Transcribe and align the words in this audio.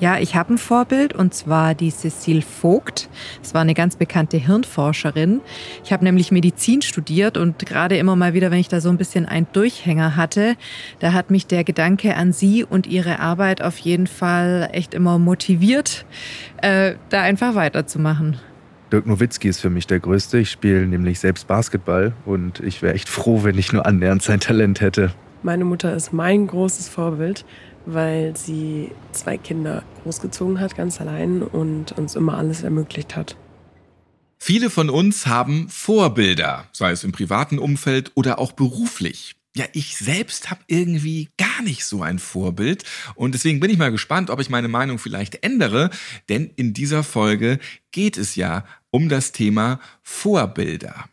Ja, 0.00 0.18
ich 0.20 0.36
habe 0.36 0.54
ein 0.54 0.58
Vorbild 0.58 1.12
und 1.12 1.34
zwar 1.34 1.74
die 1.74 1.90
Cecile 1.90 2.42
Vogt. 2.42 3.08
Es 3.42 3.52
war 3.52 3.62
eine 3.62 3.74
ganz 3.74 3.96
bekannte 3.96 4.36
Hirnforscherin. 4.36 5.40
Ich 5.82 5.92
habe 5.92 6.04
nämlich 6.04 6.30
Medizin 6.30 6.82
studiert 6.82 7.36
und 7.36 7.66
gerade 7.66 7.96
immer 7.96 8.14
mal 8.14 8.32
wieder, 8.32 8.52
wenn 8.52 8.60
ich 8.60 8.68
da 8.68 8.80
so 8.80 8.90
ein 8.90 8.96
bisschen 8.96 9.26
einen 9.26 9.48
Durchhänger 9.52 10.14
hatte, 10.14 10.54
da 11.00 11.12
hat 11.14 11.32
mich 11.32 11.48
der 11.48 11.64
Gedanke 11.64 12.14
an 12.14 12.32
sie 12.32 12.62
und 12.62 12.86
ihre 12.86 13.18
Arbeit 13.18 13.60
auf 13.60 13.76
jeden 13.78 14.06
Fall 14.06 14.68
echt 14.72 14.94
immer 14.94 15.18
motiviert, 15.18 16.06
äh, 16.62 16.94
da 17.08 17.22
einfach 17.22 17.56
weiterzumachen. 17.56 18.36
Dirk 18.92 19.04
Nowitzki 19.04 19.48
ist 19.48 19.60
für 19.60 19.70
mich 19.70 19.88
der 19.88 19.98
Größte. 19.98 20.38
Ich 20.38 20.50
spiele 20.50 20.86
nämlich 20.86 21.18
selbst 21.18 21.48
Basketball 21.48 22.12
und 22.24 22.60
ich 22.60 22.82
wäre 22.82 22.94
echt 22.94 23.08
froh, 23.08 23.42
wenn 23.42 23.58
ich 23.58 23.72
nur 23.72 23.84
annähernd 23.84 24.22
sein 24.22 24.38
Talent 24.38 24.80
hätte. 24.80 25.10
Meine 25.42 25.64
Mutter 25.64 25.94
ist 25.94 26.12
mein 26.12 26.46
großes 26.46 26.88
Vorbild 26.88 27.44
weil 27.86 28.36
sie 28.36 28.92
zwei 29.12 29.38
Kinder 29.38 29.82
großgezogen 30.02 30.60
hat, 30.60 30.76
ganz 30.76 31.00
allein 31.00 31.42
und 31.42 31.92
uns 31.92 32.14
immer 32.16 32.36
alles 32.36 32.62
ermöglicht 32.62 33.16
hat. 33.16 33.36
Viele 34.38 34.70
von 34.70 34.88
uns 34.88 35.26
haben 35.26 35.68
Vorbilder, 35.68 36.68
sei 36.72 36.92
es 36.92 37.04
im 37.04 37.12
privaten 37.12 37.58
Umfeld 37.58 38.12
oder 38.14 38.38
auch 38.38 38.52
beruflich. 38.52 39.34
Ja, 39.56 39.64
ich 39.72 39.96
selbst 39.96 40.50
habe 40.50 40.60
irgendwie 40.68 41.30
gar 41.36 41.62
nicht 41.62 41.84
so 41.84 42.02
ein 42.02 42.20
Vorbild 42.20 42.84
und 43.16 43.32
deswegen 43.34 43.58
bin 43.58 43.70
ich 43.70 43.78
mal 43.78 43.90
gespannt, 43.90 44.30
ob 44.30 44.40
ich 44.40 44.50
meine 44.50 44.68
Meinung 44.68 44.98
vielleicht 44.98 45.42
ändere, 45.42 45.90
denn 46.28 46.50
in 46.54 46.74
dieser 46.74 47.02
Folge 47.02 47.58
geht 47.90 48.16
es 48.16 48.36
ja 48.36 48.64
um 48.90 49.08
das 49.08 49.32
Thema 49.32 49.80
Vorbilder. 50.02 51.06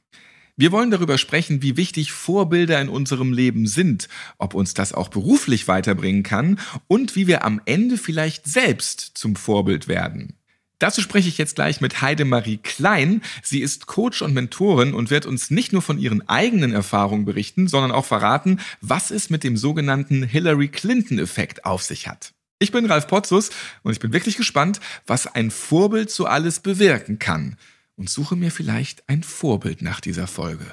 Wir 0.58 0.72
wollen 0.72 0.90
darüber 0.90 1.18
sprechen, 1.18 1.62
wie 1.62 1.76
wichtig 1.76 2.14
Vorbilder 2.14 2.80
in 2.80 2.88
unserem 2.88 3.34
Leben 3.34 3.68
sind, 3.68 4.08
ob 4.38 4.54
uns 4.54 4.74
das 4.74 4.94
auch 4.94 5.10
beruflich 5.10 5.68
weiterbringen 5.68 6.24
kann 6.24 6.60
und 6.88 7.18
wie 7.18 7.28
wir 7.28 7.44
am 7.44 7.62
Ende 7.66 7.98
vielleicht 7.98 8.48
selbst 8.48 9.12
zum 9.16 9.36
Vorbild 9.36 9.90
werden. 9.90 10.38
Dazu 10.80 11.02
spreche 11.02 11.28
ich 11.28 11.38
jetzt 11.38 11.56
gleich 11.56 11.82
mit 11.82 12.02
Heidemarie 12.02 12.58
Klein. 12.58 13.22
Sie 13.44 13.60
ist 13.60 13.88
Coach 13.88 14.22
und 14.22 14.34
Mentorin 14.34 14.94
und 14.94 15.10
wird 15.10 15.26
uns 15.26 15.50
nicht 15.50 15.74
nur 15.74 15.82
von 15.82 16.00
ihren 16.00 16.28
eigenen 16.30 16.72
Erfahrungen 16.72 17.26
berichten, 17.26 17.68
sondern 17.68 17.92
auch 17.92 18.06
verraten, 18.06 18.62
was 18.80 19.12
es 19.12 19.30
mit 19.30 19.44
dem 19.44 19.58
sogenannten 19.58 20.24
Hillary 20.24 20.70
Clinton-Effekt 20.70 21.66
auf 21.66 21.84
sich 21.84 22.08
hat. 22.08 22.34
Ich 22.60 22.72
bin 22.72 22.86
Ralf 22.86 23.08
Potzus 23.08 23.50
und 23.84 23.92
ich 23.92 24.00
bin 24.00 24.14
wirklich 24.14 24.38
gespannt, 24.38 24.80
was 25.06 25.28
ein 25.28 25.52
Vorbild 25.52 26.12
so 26.12 26.26
alles 26.26 26.62
bewirken 26.62 27.20
kann 27.20 27.58
und 27.96 28.10
suche 28.10 28.36
mir 28.36 28.52
vielleicht 28.52 29.08
ein 29.10 29.24
Vorbild 29.24 29.82
nach 29.82 30.02
dieser 30.02 30.28
Folge. 30.28 30.66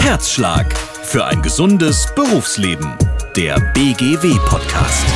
Herzschlag 0.00 0.76
für 1.04 1.24
ein 1.24 1.40
gesundes 1.42 2.08
Berufsleben. 2.14 2.96
Der 3.36 3.60
BGW-Podcast. 3.74 5.06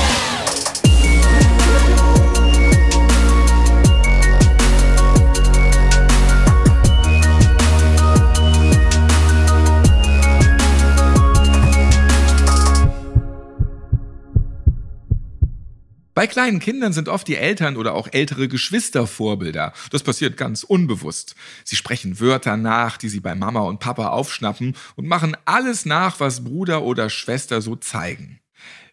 Bei 16.15 16.29
kleinen 16.29 16.61
Kindern 16.61 16.93
sind 16.93 17.09
oft 17.09 17.27
die 17.27 17.35
Eltern 17.35 17.77
oder 17.77 17.95
auch 17.95 18.07
ältere 18.13 18.47
Geschwister 18.47 19.09
Vorbilder. 19.09 19.73
Das 19.91 20.05
passiert 20.05 20.37
ganz 20.37 20.63
unbewusst. 20.63 21.35
Sie 21.65 21.75
sprechen 21.75 22.21
Wörter 22.21 22.57
nach, 22.57 22.97
die 22.97 23.09
sie 23.09 23.19
bei 23.19 23.35
Mama 23.35 23.61
und 23.63 23.81
Papa 23.81 24.11
aufschnappen 24.11 24.77
und 24.95 25.09
machen 25.09 25.37
alles 25.45 25.87
nach, 25.87 26.21
was 26.21 26.45
Bruder 26.45 26.85
oder 26.85 27.11
Schwester 27.11 27.61
so 27.61 27.75
zeigen. 27.75 28.39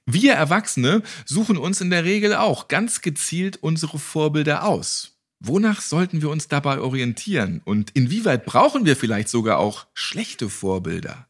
Wir 0.07 0.33
Erwachsene 0.33 1.03
suchen 1.25 1.57
uns 1.57 1.79
in 1.79 1.91
der 1.91 2.03
Regel 2.03 2.33
auch 2.33 2.67
ganz 2.67 3.01
gezielt 3.01 3.57
unsere 3.61 3.99
Vorbilder 3.99 4.63
aus. 4.63 5.19
Wonach 5.39 5.81
sollten 5.81 6.23
wir 6.23 6.29
uns 6.29 6.47
dabei 6.47 6.79
orientieren 6.79 7.61
und 7.63 7.91
inwieweit 7.91 8.45
brauchen 8.45 8.85
wir 8.85 8.95
vielleicht 8.95 9.29
sogar 9.29 9.59
auch 9.59 9.85
schlechte 9.93 10.49
Vorbilder? 10.49 11.27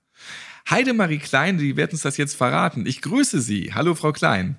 Heidemarie 0.69 1.17
Klein, 1.17 1.57
die 1.57 1.75
wird 1.75 1.91
uns 1.91 2.01
das 2.01 2.15
jetzt 2.15 2.35
verraten. 2.35 2.85
Ich 2.85 3.01
grüße 3.01 3.41
Sie. 3.41 3.73
Hallo, 3.73 3.93
Frau 3.93 4.13
Klein. 4.13 4.57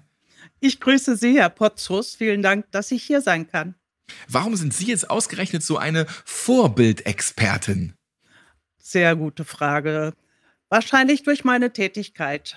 Ich 0.65 0.79
grüße 0.79 1.17
Sie, 1.17 1.37
Herr 1.41 1.49
Potzus. 1.49 2.15
Vielen 2.15 2.41
Dank, 2.41 2.71
dass 2.71 2.93
ich 2.93 3.03
hier 3.03 3.21
sein 3.21 3.49
kann. 3.49 3.75
Warum 4.29 4.55
sind 4.55 4.73
Sie 4.73 4.87
jetzt 4.87 5.11
ausgerechnet 5.11 5.65
so 5.65 5.77
eine 5.77 6.07
Vorbildexpertin? 6.25 7.95
Sehr 8.79 9.17
gute 9.17 9.45
Frage. 9.45 10.15
Wahrscheinlich 10.69 11.25
durch 11.25 11.43
meine 11.43 11.73
Tätigkeit. 11.73 12.57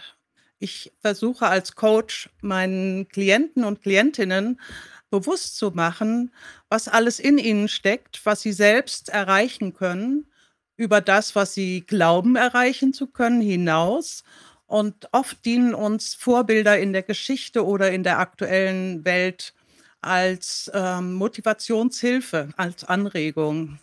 Ich 0.60 0.94
versuche 1.02 1.48
als 1.48 1.74
Coach 1.74 2.30
meinen 2.42 3.08
Klienten 3.08 3.64
und 3.64 3.82
Klientinnen 3.82 4.62
bewusst 5.10 5.58
zu 5.58 5.72
machen, 5.72 6.32
was 6.70 6.88
alles 6.88 7.20
in 7.20 7.40
ihnen 7.40 7.68
steckt, 7.68 8.24
was 8.24 8.44
sie 8.44 8.54
selbst 8.54 9.10
erreichen 9.10 9.74
können, 9.74 10.28
über 10.78 11.02
das, 11.02 11.36
was 11.36 11.56
sie 11.56 11.82
glauben 11.82 12.36
erreichen 12.36 12.94
zu 12.94 13.08
können, 13.08 13.42
hinaus 13.42 14.24
und 14.68 15.08
oft 15.12 15.44
dienen 15.46 15.74
uns 15.74 16.16
Vorbilder 16.16 16.80
in 16.80 16.94
der 16.94 17.04
Geschichte 17.04 17.66
oder 17.66 17.92
in 17.92 18.04
der 18.04 18.20
aktuellen 18.20 19.06
Welt 19.06 19.54
als 20.02 20.70
ähm, 20.74 21.14
Motivationshilfe, 21.14 22.50
als 22.58 22.84
Anregung. 22.84 23.80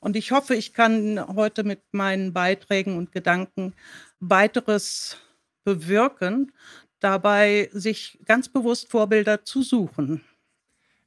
Und 0.00 0.16
ich 0.16 0.32
hoffe, 0.32 0.54
ich 0.54 0.72
kann 0.72 1.24
heute 1.34 1.62
mit 1.62 1.80
meinen 1.92 2.32
Beiträgen 2.32 2.96
und 2.96 3.12
Gedanken 3.12 3.74
weiteres 4.18 5.18
bewirken, 5.64 6.52
dabei 7.00 7.68
sich 7.72 8.18
ganz 8.24 8.48
bewusst 8.48 8.90
Vorbilder 8.90 9.44
zu 9.44 9.62
suchen. 9.62 10.22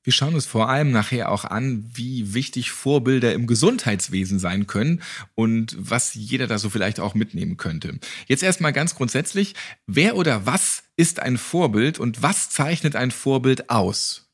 Wir 0.04 0.12
schauen 0.12 0.36
uns 0.36 0.46
vor 0.46 0.70
allem 0.70 0.92
nachher 0.92 1.32
auch 1.32 1.46
an, 1.46 1.90
wie 1.94 2.34
wichtig 2.34 2.72
Vorbilder 2.72 3.34
im 3.34 3.48
Gesundheitswesen 3.48 4.38
sein 4.38 4.68
können 4.68 5.02
und 5.34 5.78
was 5.80 6.14
jeder 6.14 6.46
da 6.46 6.58
so 6.58 6.70
vielleicht 6.70 7.00
auch 7.00 7.16
mitnehmen 7.16 7.56
könnte. 7.56 8.00
Jetzt 8.28 8.44
erstmal 8.44 8.74
ganz 8.74 8.96
grundsätzlich, 8.96 9.56
wer 9.88 10.18
oder 10.18 10.46
was 10.46 10.84
ist 10.98 11.22
ein 11.22 11.38
Vorbild 11.38 12.00
und 12.00 12.22
was 12.22 12.50
zeichnet 12.50 12.98
ein 12.98 13.12
Vorbild 13.12 13.70
aus? 13.70 14.30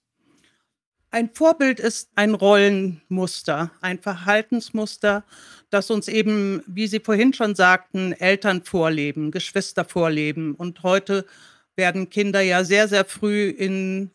Ein 1.11 1.29
Vorbild 1.33 1.79
ist 1.79 2.09
ein 2.15 2.33
Rollenmuster, 2.33 3.71
ein 3.81 3.99
Verhaltensmuster, 3.99 5.23
das 5.69 5.89
uns 5.91 6.07
eben, 6.07 6.61
wie 6.67 6.87
Sie 6.87 6.99
vorhin 6.99 7.33
schon 7.33 7.55
sagten, 7.55 8.13
Eltern 8.13 8.63
vorleben, 8.63 9.31
Geschwister 9.31 9.85
vorleben. 9.85 10.53
Und 10.53 10.83
heute 10.83 11.25
werden 11.75 12.09
Kinder 12.09 12.41
ja 12.41 12.63
sehr, 12.63 12.87
sehr 12.87 13.05
früh 13.05 13.49
in 13.49 14.11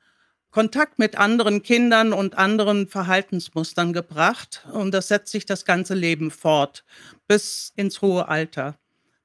Kontakt 0.55 1.01
mit 1.01 1.19
anderen 1.19 1.65
Kindern 1.65 2.13
und 2.13 2.39
anderen 2.39 2.87
Verhaltensmustern 2.87 3.93
gebracht. 3.93 4.65
Und 4.73 4.93
das 4.93 5.09
setzt 5.09 5.33
sich 5.33 5.47
das 5.47 5.65
ganze 5.65 5.95
Leben 5.95 6.31
fort 6.31 6.85
bis 7.27 7.73
ins 7.75 8.01
hohe 8.01 8.29
Alter. 8.29 8.79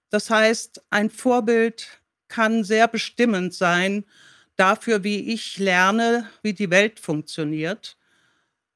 Das 0.10 0.32
heißt, 0.32 0.82
ein 0.90 1.12
Vorbild 1.12 2.02
kann 2.30 2.64
sehr 2.64 2.88
bestimmend 2.88 3.54
sein 3.54 4.06
dafür, 4.56 5.04
wie 5.04 5.32
ich 5.32 5.60
lerne, 5.60 6.28
wie 6.42 6.54
die 6.54 6.72
Welt 6.72 7.00
funktioniert. 7.00 7.96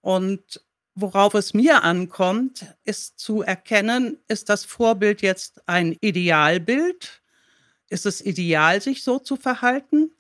Und 0.02 0.62
worauf 0.94 1.34
es 1.34 1.56
mir 1.56 1.82
ankommt, 1.82 2.68
ist 2.84 3.18
zu 3.18 3.42
erkennen, 3.42 4.20
ist 4.28 4.50
das 4.50 4.64
Vorbild 4.64 5.24
jetzt 5.24 5.68
ein 5.68 5.98
Idealbild? 6.02 7.24
Ist 7.90 8.06
es 8.06 8.24
ideal, 8.24 8.80
sich 8.80 9.02
so 9.02 9.18
zu 9.18 9.38
verhalten? 9.38 10.12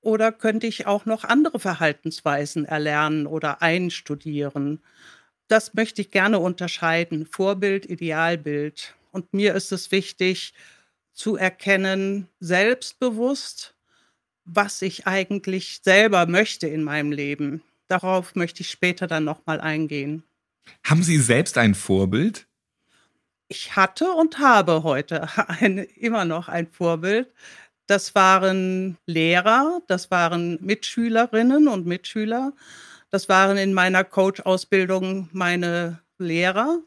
Oder 0.00 0.32
könnte 0.32 0.66
ich 0.66 0.86
auch 0.86 1.06
noch 1.06 1.24
andere 1.24 1.58
Verhaltensweisen 1.58 2.64
erlernen 2.64 3.26
oder 3.26 3.62
einstudieren? 3.62 4.80
Das 5.48 5.74
möchte 5.74 6.02
ich 6.02 6.10
gerne 6.10 6.38
unterscheiden. 6.38 7.26
Vorbild, 7.26 7.86
Idealbild. 7.86 8.94
Und 9.10 9.32
mir 9.32 9.54
ist 9.54 9.72
es 9.72 9.90
wichtig 9.90 10.52
zu 11.12 11.36
erkennen, 11.36 12.28
selbstbewusst, 12.38 13.74
was 14.44 14.82
ich 14.82 15.06
eigentlich 15.06 15.80
selber 15.82 16.26
möchte 16.26 16.68
in 16.68 16.84
meinem 16.84 17.10
Leben. 17.10 17.62
Darauf 17.88 18.34
möchte 18.34 18.60
ich 18.60 18.70
später 18.70 19.06
dann 19.06 19.24
nochmal 19.24 19.60
eingehen. 19.60 20.22
Haben 20.84 21.02
Sie 21.02 21.18
selbst 21.18 21.58
ein 21.58 21.74
Vorbild? 21.74 22.46
Ich 23.48 23.76
hatte 23.76 24.12
und 24.12 24.38
habe 24.38 24.82
heute 24.82 25.28
ein, 25.48 25.78
immer 25.78 26.24
noch 26.24 26.48
ein 26.48 26.70
Vorbild. 26.70 27.32
Das 27.88 28.14
waren 28.14 28.98
Lehrer, 29.06 29.80
das 29.86 30.10
waren 30.10 30.58
Mitschülerinnen 30.60 31.68
und 31.68 31.86
Mitschüler. 31.86 32.52
Das 33.08 33.30
waren 33.30 33.56
in 33.56 33.72
meiner 33.72 34.04
Coach-Ausbildung 34.04 35.30
meine 35.32 35.98
Lehrer. 36.18 36.80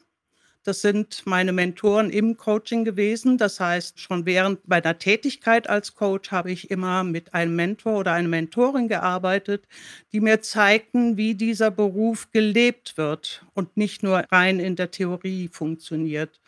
Das 0.63 0.81
sind 0.81 1.23
meine 1.25 1.53
Mentoren 1.53 2.11
im 2.11 2.37
Coaching 2.37 2.85
gewesen. 2.85 3.39
Das 3.39 3.59
heißt, 3.59 3.99
schon 3.99 4.27
während 4.27 4.67
meiner 4.67 4.99
Tätigkeit 4.99 5.67
als 5.67 5.95
Coach 5.95 6.29
habe 6.29 6.51
ich 6.51 6.69
immer 6.69 7.03
mit 7.03 7.33
einem 7.33 7.55
Mentor 7.55 7.97
oder 7.97 8.11
einer 8.11 8.27
Mentorin 8.27 8.87
gearbeitet, 8.87 9.67
die 10.13 10.19
mir 10.19 10.41
zeigten, 10.43 11.17
wie 11.17 11.33
dieser 11.33 11.71
Beruf 11.71 12.29
gelebt 12.29 12.95
wird 12.97 13.43
und 13.55 13.75
nicht 13.75 14.03
nur 14.03 14.19
rein 14.31 14.59
in 14.59 14.75
der 14.75 14.91
Theorie 14.91 15.47
funktioniert. 15.47 16.39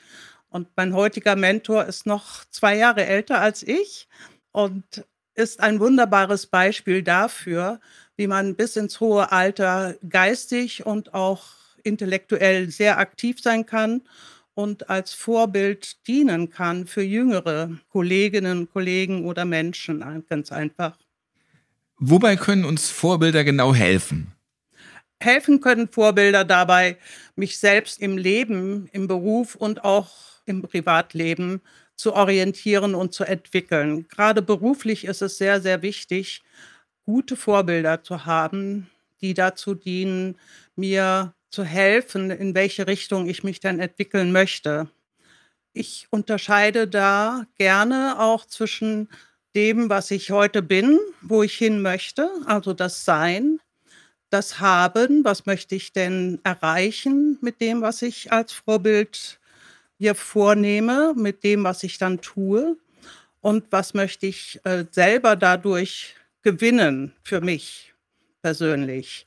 Und 0.49 0.67
mein 0.75 0.93
heutiger 0.93 1.35
Mentor 1.35 1.85
ist 1.85 2.05
noch 2.05 2.45
zwei 2.51 2.77
Jahre 2.77 3.07
älter 3.07 3.41
als 3.41 3.63
ich 3.63 4.07
und 4.53 5.05
ist 5.35 5.59
ein 5.59 5.79
wunderbares 5.79 6.47
Beispiel 6.47 7.03
dafür, 7.03 7.81
wie 8.15 8.27
man 8.27 8.55
bis 8.55 8.77
ins 8.77 8.99
hohe 8.99 9.31
Alter 9.31 9.95
geistig 10.07 10.85
und 10.85 11.13
auch 11.13 11.43
intellektuell 11.83 12.69
sehr 12.69 12.97
aktiv 12.97 13.41
sein 13.41 13.65
kann 13.65 14.01
und 14.53 14.89
als 14.89 15.13
Vorbild 15.13 16.07
dienen 16.07 16.49
kann 16.49 16.85
für 16.87 17.01
jüngere 17.01 17.71
Kolleginnen, 17.89 18.69
Kollegen 18.69 19.25
oder 19.25 19.45
Menschen, 19.45 20.23
ganz 20.29 20.51
einfach. 20.51 20.97
Wobei 21.97 22.35
können 22.35 22.65
uns 22.65 22.89
Vorbilder 22.89 23.43
genau 23.43 23.73
helfen? 23.73 24.31
Helfen 25.19 25.61
können 25.61 25.87
Vorbilder 25.87 26.43
dabei, 26.43 26.97
mich 27.35 27.57
selbst 27.57 27.99
im 28.01 28.17
Leben, 28.17 28.89
im 28.91 29.07
Beruf 29.07 29.55
und 29.55 29.83
auch 29.83 30.11
im 30.45 30.61
Privatleben 30.61 31.61
zu 31.95 32.13
orientieren 32.13 32.95
und 32.95 33.13
zu 33.13 33.23
entwickeln. 33.23 34.07
Gerade 34.09 34.41
beruflich 34.41 35.05
ist 35.05 35.21
es 35.21 35.37
sehr, 35.37 35.61
sehr 35.61 35.81
wichtig, 35.81 36.41
gute 37.05 37.35
Vorbilder 37.35 38.03
zu 38.03 38.25
haben, 38.25 38.89
die 39.21 39.33
dazu 39.33 39.75
dienen, 39.75 40.37
mir 40.75 41.33
zu 41.49 41.63
helfen, 41.63 42.31
in 42.31 42.55
welche 42.55 42.87
Richtung 42.87 43.27
ich 43.29 43.43
mich 43.43 43.59
dann 43.59 43.79
entwickeln 43.79 44.31
möchte. 44.31 44.89
Ich 45.73 46.07
unterscheide 46.11 46.87
da 46.87 47.45
gerne 47.57 48.19
auch 48.19 48.45
zwischen 48.45 49.09
dem, 49.55 49.89
was 49.89 50.11
ich 50.11 50.31
heute 50.31 50.61
bin, 50.61 50.99
wo 51.21 51.43
ich 51.43 51.55
hin 51.55 51.81
möchte, 51.81 52.29
also 52.45 52.73
das 52.73 53.05
Sein, 53.05 53.59
das 54.29 54.59
Haben, 54.59 55.23
was 55.23 55.45
möchte 55.45 55.75
ich 55.75 55.93
denn 55.93 56.39
erreichen 56.43 57.37
mit 57.41 57.61
dem, 57.61 57.81
was 57.81 58.01
ich 58.01 58.31
als 58.31 58.51
Vorbild 58.53 59.39
hier 59.97 60.15
vornehme, 60.15 61.13
mit 61.15 61.43
dem, 61.43 61.63
was 61.63 61.83
ich 61.83 61.97
dann 61.97 62.21
tue 62.21 62.77
und 63.41 63.71
was 63.71 63.93
möchte 63.93 64.25
ich 64.25 64.59
äh, 64.63 64.85
selber 64.91 65.35
dadurch 65.35 66.15
gewinnen 66.41 67.13
für 67.23 67.41
mich 67.41 67.93
persönlich. 68.41 69.25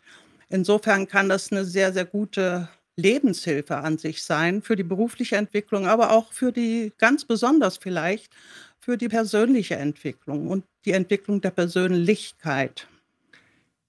Insofern 0.48 1.08
kann 1.08 1.28
das 1.28 1.50
eine 1.50 1.64
sehr, 1.64 1.92
sehr 1.92 2.04
gute 2.04 2.68
Lebenshilfe 2.96 3.76
an 3.76 3.98
sich 3.98 4.22
sein 4.22 4.62
für 4.62 4.76
die 4.76 4.82
berufliche 4.82 5.36
Entwicklung, 5.36 5.86
aber 5.86 6.12
auch 6.12 6.32
für 6.32 6.52
die 6.52 6.92
ganz 6.98 7.24
besonders 7.24 7.76
vielleicht 7.76 8.32
für 8.78 8.96
die 8.96 9.08
persönliche 9.08 9.76
Entwicklung 9.76 10.48
und 10.48 10.64
die 10.84 10.92
Entwicklung 10.92 11.40
der 11.40 11.50
Persönlichkeit. 11.50 12.86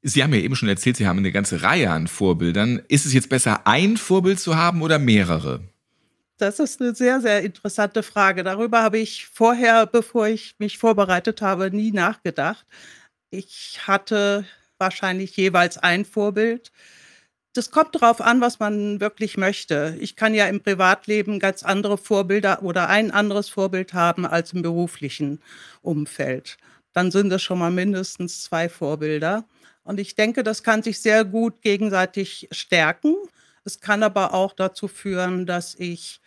Sie 0.01 0.23
haben 0.23 0.33
ja 0.33 0.39
eben 0.39 0.55
schon 0.55 0.69
erzählt, 0.69 0.97
Sie 0.97 1.07
haben 1.07 1.19
eine 1.19 1.31
ganze 1.31 1.61
Reihe 1.61 1.91
an 1.91 2.07
Vorbildern. 2.07 2.81
Ist 2.87 3.05
es 3.05 3.13
jetzt 3.13 3.29
besser, 3.29 3.67
ein 3.67 3.97
Vorbild 3.97 4.39
zu 4.39 4.55
haben 4.55 4.81
oder 4.81 4.99
mehrere? 4.99 5.61
Das 6.37 6.59
ist 6.59 6.81
eine 6.81 6.93
sehr, 6.93 7.19
sehr 7.19 7.41
interessante 7.41 8.03
Frage. 8.03 8.43
Darüber 8.43 8.83
habe 8.83 8.99
ich 8.99 9.25
vorher, 9.25 9.87
bevor 9.87 10.27
ich 10.27 10.55
mich 10.59 10.77
vorbereitet 10.77 11.41
habe, 11.41 11.71
nie 11.71 11.91
nachgedacht. 11.91 12.65
Ich 13.31 13.87
hatte 13.87 14.45
wahrscheinlich 14.77 15.35
jeweils 15.35 15.79
ein 15.79 16.05
Vorbild. 16.05 16.71
Das 17.53 17.71
kommt 17.71 17.95
darauf 17.95 18.21
an, 18.21 18.39
was 18.39 18.59
man 18.59 19.01
wirklich 19.01 19.35
möchte. 19.35 19.97
Ich 19.99 20.15
kann 20.15 20.35
ja 20.35 20.47
im 20.47 20.61
Privatleben 20.61 21.39
ganz 21.39 21.63
andere 21.63 21.97
Vorbilder 21.97 22.61
oder 22.61 22.87
ein 22.87 23.09
anderes 23.09 23.49
Vorbild 23.49 23.93
haben 23.93 24.27
als 24.27 24.53
im 24.53 24.61
beruflichen 24.61 25.41
Umfeld. 25.81 26.57
Dann 26.93 27.09
sind 27.09 27.31
es 27.31 27.41
schon 27.41 27.57
mal 27.57 27.71
mindestens 27.71 28.43
zwei 28.43 28.69
Vorbilder. 28.69 29.45
Und 29.83 29.99
ich 29.99 30.13
denke, 30.13 30.43
das 30.43 30.61
kann 30.61 30.83
sich 30.83 30.99
sehr 30.99 31.25
gut 31.25 31.63
gegenseitig 31.63 32.47
stärken. 32.51 33.15
Es 33.67 33.81
kann 33.81 34.01
aber 34.01 34.33
auch 34.33 34.53
dazu 34.53 34.87
führen, 34.87 35.45
dass 35.45 35.75
ich 35.75 36.21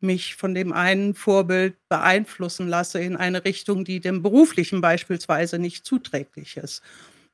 mich 0.00 0.36
von 0.36 0.54
dem 0.54 0.70
einen 0.74 1.14
Vorbild 1.14 1.76
beeinflussen 1.88 2.68
lasse 2.68 3.00
in 3.00 3.16
eine 3.16 3.46
Richtung, 3.46 3.86
die 3.86 4.00
dem 4.00 4.22
beruflichen 4.22 4.82
beispielsweise 4.82 5.58
nicht 5.58 5.86
zuträglich 5.86 6.58
ist. 6.58 6.82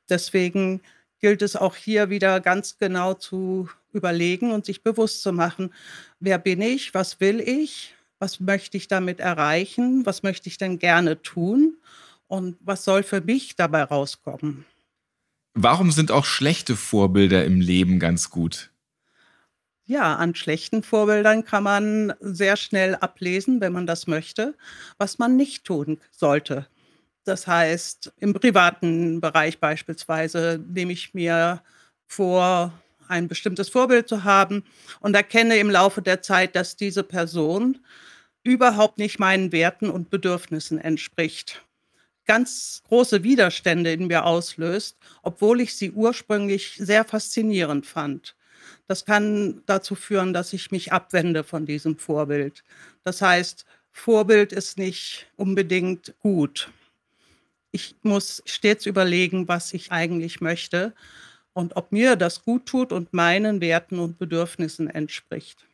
Deswegen 0.09 0.79
gilt 1.19 1.41
es 1.41 1.57
auch 1.57 1.75
hier 1.75 2.09
wieder 2.09 2.39
ganz 2.39 2.77
genau 2.77 3.13
zu 3.13 3.67
überlegen 3.91 4.53
und 4.53 4.65
sich 4.65 4.83
bewusst 4.83 5.21
zu 5.21 5.33
machen, 5.33 5.73
wer 6.21 6.37
bin 6.37 6.61
ich, 6.61 6.93
was 6.93 7.19
will 7.19 7.41
ich, 7.41 7.93
was 8.19 8.39
möchte 8.39 8.77
ich 8.77 8.87
damit 8.87 9.19
erreichen, 9.19 10.05
was 10.05 10.23
möchte 10.23 10.47
ich 10.47 10.59
denn 10.59 10.79
gerne 10.79 11.21
tun 11.23 11.75
und 12.27 12.55
was 12.61 12.85
soll 12.85 13.03
für 13.03 13.19
mich 13.19 13.57
dabei 13.57 13.83
rauskommen. 13.83 14.63
Warum 15.55 15.91
sind 15.91 16.09
auch 16.09 16.23
schlechte 16.23 16.77
Vorbilder 16.77 17.43
im 17.43 17.59
Leben 17.59 17.99
ganz 17.99 18.29
gut? 18.29 18.70
Ja, 19.85 20.15
an 20.15 20.35
schlechten 20.35 20.83
Vorbildern 20.83 21.43
kann 21.43 21.63
man 21.63 22.13
sehr 22.21 22.55
schnell 22.55 22.95
ablesen, 22.95 23.59
wenn 23.61 23.73
man 23.73 23.87
das 23.87 24.07
möchte, 24.07 24.55
was 24.97 25.19
man 25.19 25.35
nicht 25.35 25.65
tun 25.65 25.99
sollte. 26.11 26.67
Das 27.25 27.47
heißt, 27.47 28.13
im 28.19 28.33
privaten 28.33 29.21
Bereich 29.21 29.59
beispielsweise 29.59 30.63
nehme 30.67 30.93
ich 30.93 31.13
mir 31.13 31.61
vor, 32.07 32.73
ein 33.07 33.27
bestimmtes 33.27 33.69
Vorbild 33.69 34.07
zu 34.09 34.23
haben 34.23 34.63
und 35.01 35.15
erkenne 35.15 35.57
im 35.57 35.69
Laufe 35.69 36.01
der 36.01 36.21
Zeit, 36.21 36.55
dass 36.55 36.77
diese 36.77 37.03
Person 37.03 37.79
überhaupt 38.43 38.97
nicht 38.99 39.19
meinen 39.19 39.51
Werten 39.51 39.89
und 39.89 40.09
Bedürfnissen 40.09 40.79
entspricht. 40.79 41.63
Ganz 42.25 42.83
große 42.87 43.23
Widerstände 43.23 43.93
in 43.93 44.07
mir 44.07 44.25
auslöst, 44.25 44.97
obwohl 45.23 45.61
ich 45.61 45.75
sie 45.75 45.91
ursprünglich 45.91 46.75
sehr 46.77 47.05
faszinierend 47.05 47.85
fand. 47.87 48.35
Das 48.87 49.05
kann 49.05 49.63
dazu 49.65 49.95
führen, 49.95 50.33
dass 50.33 50.53
ich 50.53 50.71
mich 50.71 50.91
abwende 50.91 51.43
von 51.43 51.65
diesem 51.65 51.97
Vorbild. 51.97 52.63
Das 53.03 53.21
heißt, 53.21 53.65
Vorbild 53.91 54.53
ist 54.53 54.77
nicht 54.77 55.27
unbedingt 55.35 56.13
gut 56.19 56.71
ich 57.71 57.95
muss 58.03 58.43
stets 58.45 58.85
überlegen, 58.85 59.47
was 59.47 59.73
ich 59.73 59.91
eigentlich 59.91 60.41
möchte 60.41 60.93
und 61.53 61.75
ob 61.75 61.91
mir 61.91 62.15
das 62.15 62.43
gut 62.43 62.65
tut 62.65 62.91
und 62.91 63.13
meinen 63.13 63.61
Werten 63.61 63.99
und 63.99 64.17
Bedürfnissen 64.17 64.87
entspricht 64.89 65.67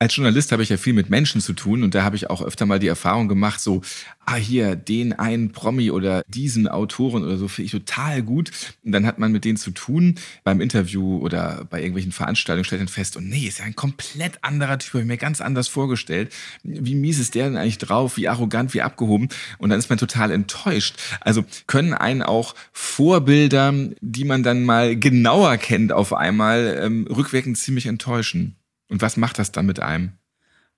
als 0.00 0.14
Journalist 0.14 0.52
habe 0.52 0.62
ich 0.62 0.68
ja 0.68 0.76
viel 0.76 0.92
mit 0.92 1.10
Menschen 1.10 1.40
zu 1.40 1.54
tun 1.54 1.82
und 1.82 1.94
da 1.94 2.04
habe 2.04 2.14
ich 2.14 2.30
auch 2.30 2.40
öfter 2.40 2.66
mal 2.66 2.78
die 2.78 2.86
Erfahrung 2.86 3.26
gemacht, 3.26 3.60
so, 3.60 3.82
ah 4.24 4.36
hier, 4.36 4.76
den 4.76 5.12
einen 5.12 5.50
Promi 5.50 5.90
oder 5.90 6.22
diesen 6.28 6.68
Autoren 6.68 7.24
oder 7.24 7.36
so 7.36 7.48
finde 7.48 7.66
ich 7.66 7.72
total 7.72 8.22
gut. 8.22 8.50
Und 8.84 8.92
dann 8.92 9.06
hat 9.06 9.18
man 9.18 9.32
mit 9.32 9.44
denen 9.44 9.56
zu 9.56 9.72
tun 9.72 10.14
beim 10.44 10.60
Interview 10.60 11.18
oder 11.18 11.66
bei 11.68 11.80
irgendwelchen 11.80 12.12
Veranstaltungen, 12.12 12.64
stellt 12.64 12.80
dann 12.80 12.88
fest, 12.88 13.16
und 13.16 13.28
nee, 13.28 13.48
ist 13.48 13.58
ja 13.58 13.64
ein 13.64 13.74
komplett 13.74 14.44
anderer 14.44 14.78
Typ, 14.78 14.94
habe 14.94 15.02
ich 15.02 15.08
mir 15.08 15.16
ganz 15.16 15.40
anders 15.40 15.66
vorgestellt. 15.66 16.32
Wie 16.62 16.94
mies 16.94 17.18
ist 17.18 17.34
der 17.34 17.46
denn 17.46 17.56
eigentlich 17.56 17.78
drauf? 17.78 18.16
Wie 18.16 18.28
arrogant, 18.28 18.74
wie 18.74 18.82
abgehoben? 18.82 19.28
Und 19.58 19.70
dann 19.70 19.80
ist 19.80 19.90
man 19.90 19.98
total 19.98 20.30
enttäuscht. 20.30 20.96
Also 21.20 21.44
können 21.66 21.92
einen 21.92 22.22
auch 22.22 22.54
Vorbilder, 22.72 23.74
die 24.00 24.24
man 24.24 24.44
dann 24.44 24.64
mal 24.64 24.96
genauer 24.96 25.56
kennt, 25.56 25.92
auf 25.92 26.12
einmal 26.12 26.78
ähm, 26.80 27.08
rückwirkend 27.08 27.58
ziemlich 27.58 27.86
enttäuschen. 27.86 28.57
Und 28.88 29.02
was 29.02 29.16
macht 29.16 29.38
das 29.38 29.52
dann 29.52 29.66
mit 29.66 29.80
einem? 29.80 30.12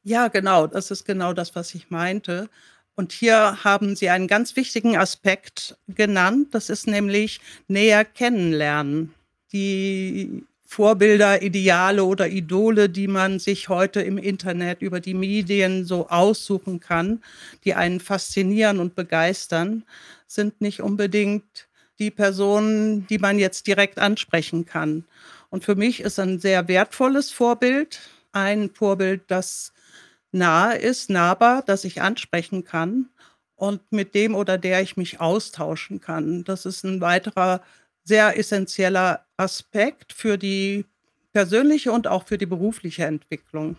Ja, 0.02 0.28
genau, 0.28 0.66
das 0.66 0.90
ist 0.90 1.04
genau 1.04 1.32
das, 1.32 1.54
was 1.54 1.74
ich 1.74 1.90
meinte. 1.90 2.48
Und 2.96 3.12
hier 3.12 3.62
haben 3.64 3.96
Sie 3.96 4.10
einen 4.10 4.26
ganz 4.26 4.56
wichtigen 4.56 4.96
Aspekt 4.96 5.76
genannt, 5.88 6.48
das 6.52 6.70
ist 6.70 6.86
nämlich 6.86 7.40
näher 7.68 8.04
kennenlernen. 8.04 9.14
Die 9.52 10.44
Vorbilder, 10.64 11.42
Ideale 11.42 12.04
oder 12.04 12.28
Idole, 12.28 12.88
die 12.88 13.08
man 13.08 13.40
sich 13.40 13.68
heute 13.68 14.02
im 14.02 14.18
Internet 14.18 14.82
über 14.82 15.00
die 15.00 15.14
Medien 15.14 15.84
so 15.84 16.08
aussuchen 16.08 16.78
kann, 16.78 17.22
die 17.64 17.74
einen 17.74 17.98
faszinieren 17.98 18.78
und 18.78 18.94
begeistern, 18.94 19.82
sind 20.28 20.60
nicht 20.60 20.80
unbedingt 20.80 21.68
die 21.98 22.12
Personen, 22.12 23.06
die 23.08 23.18
man 23.18 23.38
jetzt 23.38 23.66
direkt 23.66 23.98
ansprechen 23.98 24.64
kann. 24.64 25.04
Und 25.50 25.64
für 25.64 25.75
mich 25.75 26.00
ist 26.00 26.19
ein 26.19 26.38
sehr 26.38 26.69
wertvolles 26.69 27.30
Vorbild 27.30 28.00
ein 28.33 28.71
Vorbild, 28.71 29.23
das 29.28 29.73
nahe 30.33 30.76
ist, 30.78 31.11
nahbar, 31.11 31.62
das 31.62 31.85
ich 31.85 32.02
ansprechen 32.02 32.64
kann 32.64 33.11
und 33.57 33.92
mit 33.92 34.14
dem 34.14 34.35
oder 34.35 34.59
der 34.59 34.80
ich 34.83 34.97
mich 34.97 35.21
austauschen 35.21 36.00
kann. 36.00 36.45
Das 36.45 36.66
ist 36.66 36.85
ein 36.85 37.00
weiterer 37.00 37.62
sehr 38.04 38.38
essentieller 38.38 39.25
Aspekt 39.37 40.12
für 40.12 40.38
die 40.38 40.87
persönliche 41.33 41.92
und 41.92 42.07
auch 42.07 42.26
für 42.26 42.38
die 42.38 42.47
berufliche 42.47 43.04
Entwicklung. 43.04 43.76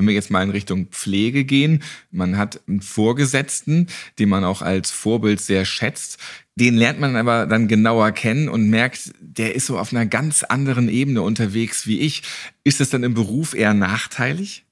Wenn 0.00 0.06
wir 0.06 0.14
jetzt 0.14 0.30
mal 0.30 0.42
in 0.42 0.48
Richtung 0.48 0.86
Pflege 0.86 1.44
gehen, 1.44 1.82
man 2.10 2.38
hat 2.38 2.62
einen 2.66 2.80
Vorgesetzten, 2.80 3.88
den 4.18 4.30
man 4.30 4.44
auch 4.44 4.62
als 4.62 4.90
Vorbild 4.90 5.42
sehr 5.42 5.66
schätzt. 5.66 6.16
Den 6.54 6.74
lernt 6.74 7.00
man 7.00 7.16
aber 7.16 7.44
dann 7.44 7.68
genauer 7.68 8.12
kennen 8.12 8.48
und 8.48 8.70
merkt, 8.70 9.12
der 9.20 9.54
ist 9.54 9.66
so 9.66 9.78
auf 9.78 9.92
einer 9.92 10.06
ganz 10.06 10.42
anderen 10.42 10.88
Ebene 10.88 11.20
unterwegs 11.20 11.86
wie 11.86 12.00
ich. 12.00 12.22
Ist 12.64 12.80
das 12.80 12.88
dann 12.88 13.02
im 13.02 13.12
Beruf 13.12 13.52
eher 13.52 13.74
nachteilig? 13.74 14.64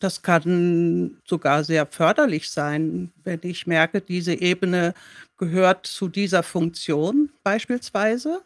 Das 0.00 0.22
kann 0.22 1.18
sogar 1.24 1.62
sehr 1.62 1.86
förderlich 1.86 2.50
sein, 2.50 3.12
wenn 3.22 3.38
ich 3.42 3.68
merke, 3.68 4.00
diese 4.00 4.34
Ebene 4.34 4.92
gehört 5.36 5.86
zu 5.86 6.08
dieser 6.08 6.42
Funktion 6.42 7.30
beispielsweise 7.44 8.42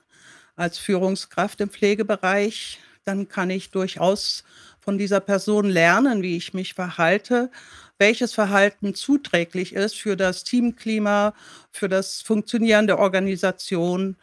als 0.57 0.77
Führungskraft 0.77 1.63
im 1.63 1.71
Pflegebereich. 1.71 2.81
Dann 3.05 3.29
kann 3.29 3.49
ich 3.49 3.71
durchaus 3.71 4.45
von 4.83 4.99
dieser 4.99 5.21
Person 5.21 5.71
lernen, 5.71 6.23
wie 6.23 6.37
ich 6.37 6.55
mich 6.55 6.75
verhalte, 6.75 7.51
welches 7.99 8.35
Verhalten 8.35 8.95
zuträglich 8.95 9.75
ist 9.75 9.97
für 9.97 10.17
das 10.17 10.43
Teamklima, 10.43 11.35
für 11.71 11.89
das 11.89 12.21
Funktionieren 12.21 12.89
der 12.89 12.99
Organisation, 12.99 14.17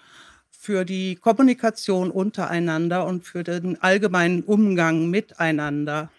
für 0.51 0.83
die 0.83 1.15
Kommunikation 1.15 2.11
untereinander 2.11 3.05
und 3.05 3.23
für 3.23 3.43
den 3.43 3.81
allgemeinen 3.81 4.43
Umgang 4.43 5.09
miteinander. 5.09 6.09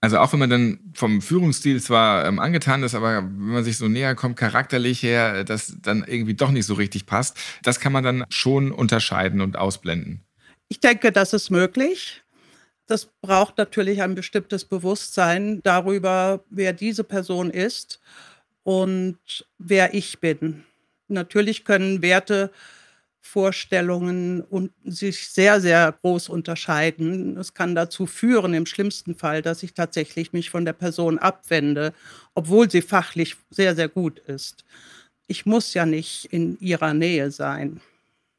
Also 0.00 0.18
auch 0.18 0.32
wenn 0.32 0.40
man 0.40 0.50
dann 0.50 0.80
vom 0.94 1.22
Führungsstil 1.22 1.80
zwar 1.80 2.26
ähm, 2.26 2.40
angetan 2.40 2.82
ist, 2.82 2.96
aber 2.96 3.18
wenn 3.18 3.52
man 3.52 3.62
sich 3.62 3.78
so 3.78 3.86
näher 3.86 4.16
kommt, 4.16 4.36
charakterlich 4.36 5.00
her, 5.04 5.44
das 5.44 5.76
dann 5.80 6.02
irgendwie 6.04 6.34
doch 6.34 6.50
nicht 6.50 6.66
so 6.66 6.74
richtig 6.74 7.06
passt, 7.06 7.38
das 7.62 7.78
kann 7.78 7.92
man 7.92 8.02
dann 8.02 8.24
schon 8.28 8.72
unterscheiden 8.72 9.40
und 9.40 9.56
ausblenden. 9.56 10.24
Ich 10.68 10.80
denke, 10.80 11.12
das 11.12 11.32
ist 11.32 11.50
möglich. 11.50 12.21
Das 12.86 13.06
braucht 13.22 13.58
natürlich 13.58 14.02
ein 14.02 14.14
bestimmtes 14.14 14.64
Bewusstsein 14.64 15.60
darüber, 15.62 16.44
wer 16.50 16.72
diese 16.72 17.04
Person 17.04 17.50
ist 17.50 18.00
und 18.64 19.18
wer 19.58 19.94
ich 19.94 20.20
bin. 20.20 20.64
Natürlich 21.08 21.64
können 21.64 22.02
Werte 22.02 22.50
Vorstellungen 23.20 24.42
und 24.42 24.72
sich 24.84 25.28
sehr, 25.28 25.60
sehr 25.60 25.92
groß 26.02 26.28
unterscheiden. 26.28 27.36
Es 27.38 27.54
kann 27.54 27.74
dazu 27.74 28.06
führen, 28.06 28.52
im 28.52 28.66
schlimmsten 28.66 29.14
Fall, 29.14 29.42
dass 29.42 29.62
ich 29.62 29.74
tatsächlich 29.74 30.32
mich 30.32 30.50
von 30.50 30.64
der 30.64 30.72
Person 30.72 31.18
abwende, 31.18 31.94
obwohl 32.34 32.70
sie 32.70 32.82
fachlich 32.82 33.36
sehr, 33.50 33.76
sehr 33.76 33.88
gut 33.88 34.18
ist. 34.20 34.64
Ich 35.28 35.46
muss 35.46 35.72
ja 35.74 35.86
nicht 35.86 36.26
in 36.26 36.58
ihrer 36.60 36.94
Nähe 36.94 37.30
sein. 37.30 37.80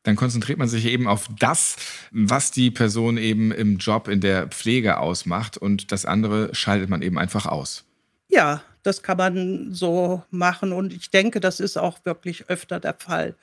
Dann 0.03 0.15
konzentriert 0.15 0.59
man 0.59 0.67
sich 0.67 0.85
eben 0.85 1.07
auf 1.07 1.29
das, 1.39 1.77
was 2.11 2.51
die 2.51 2.71
Person 2.71 3.17
eben 3.17 3.51
im 3.51 3.77
Job 3.77 4.07
in 4.07 4.21
der 4.21 4.47
Pflege 4.47 4.97
ausmacht 4.97 5.57
und 5.57 5.91
das 5.91 6.05
andere 6.05 6.53
schaltet 6.53 6.89
man 6.89 7.01
eben 7.01 7.17
einfach 7.17 7.45
aus. 7.45 7.85
Ja, 8.27 8.63
das 8.83 9.01
kann 9.01 9.17
man 9.17 9.73
so 9.73 10.23
machen 10.29 10.73
und 10.73 10.91
ich 10.93 11.09
denke, 11.09 11.39
das 11.39 11.59
ist 11.59 11.77
auch 11.77 12.03
wirklich 12.03 12.49
öfter 12.49 12.79
der 12.79 12.95
Fall 12.95 13.35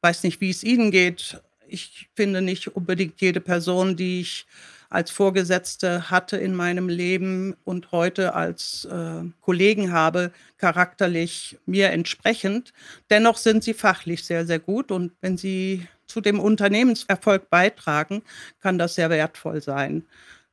weiß 0.00 0.22
nicht, 0.24 0.40
wie 0.40 0.50
es 0.50 0.62
Ihnen 0.62 0.90
geht. 0.90 1.40
Ich 1.66 2.08
finde 2.14 2.42
nicht 2.42 2.68
unbedingt 2.68 3.20
jede 3.20 3.40
Person, 3.40 3.96
die 3.96 4.20
ich 4.20 4.46
als 4.90 5.10
Vorgesetzte 5.10 6.10
hatte 6.10 6.38
in 6.38 6.54
meinem 6.54 6.88
Leben 6.88 7.54
und 7.64 7.92
heute 7.92 8.34
als 8.34 8.86
äh, 8.86 9.22
Kollegen 9.42 9.92
habe, 9.92 10.32
charakterlich 10.56 11.58
mir 11.66 11.90
entsprechend. 11.90 12.72
Dennoch 13.10 13.36
sind 13.36 13.62
sie 13.62 13.74
fachlich 13.74 14.24
sehr, 14.24 14.46
sehr 14.46 14.58
gut 14.58 14.90
und 14.90 15.12
wenn 15.20 15.36
sie 15.36 15.86
zu 16.08 16.20
dem 16.20 16.40
Unternehmenserfolg 16.40 17.50
beitragen, 17.50 18.22
kann 18.60 18.78
das 18.78 18.96
sehr 18.96 19.10
wertvoll 19.10 19.62
sein. 19.62 20.04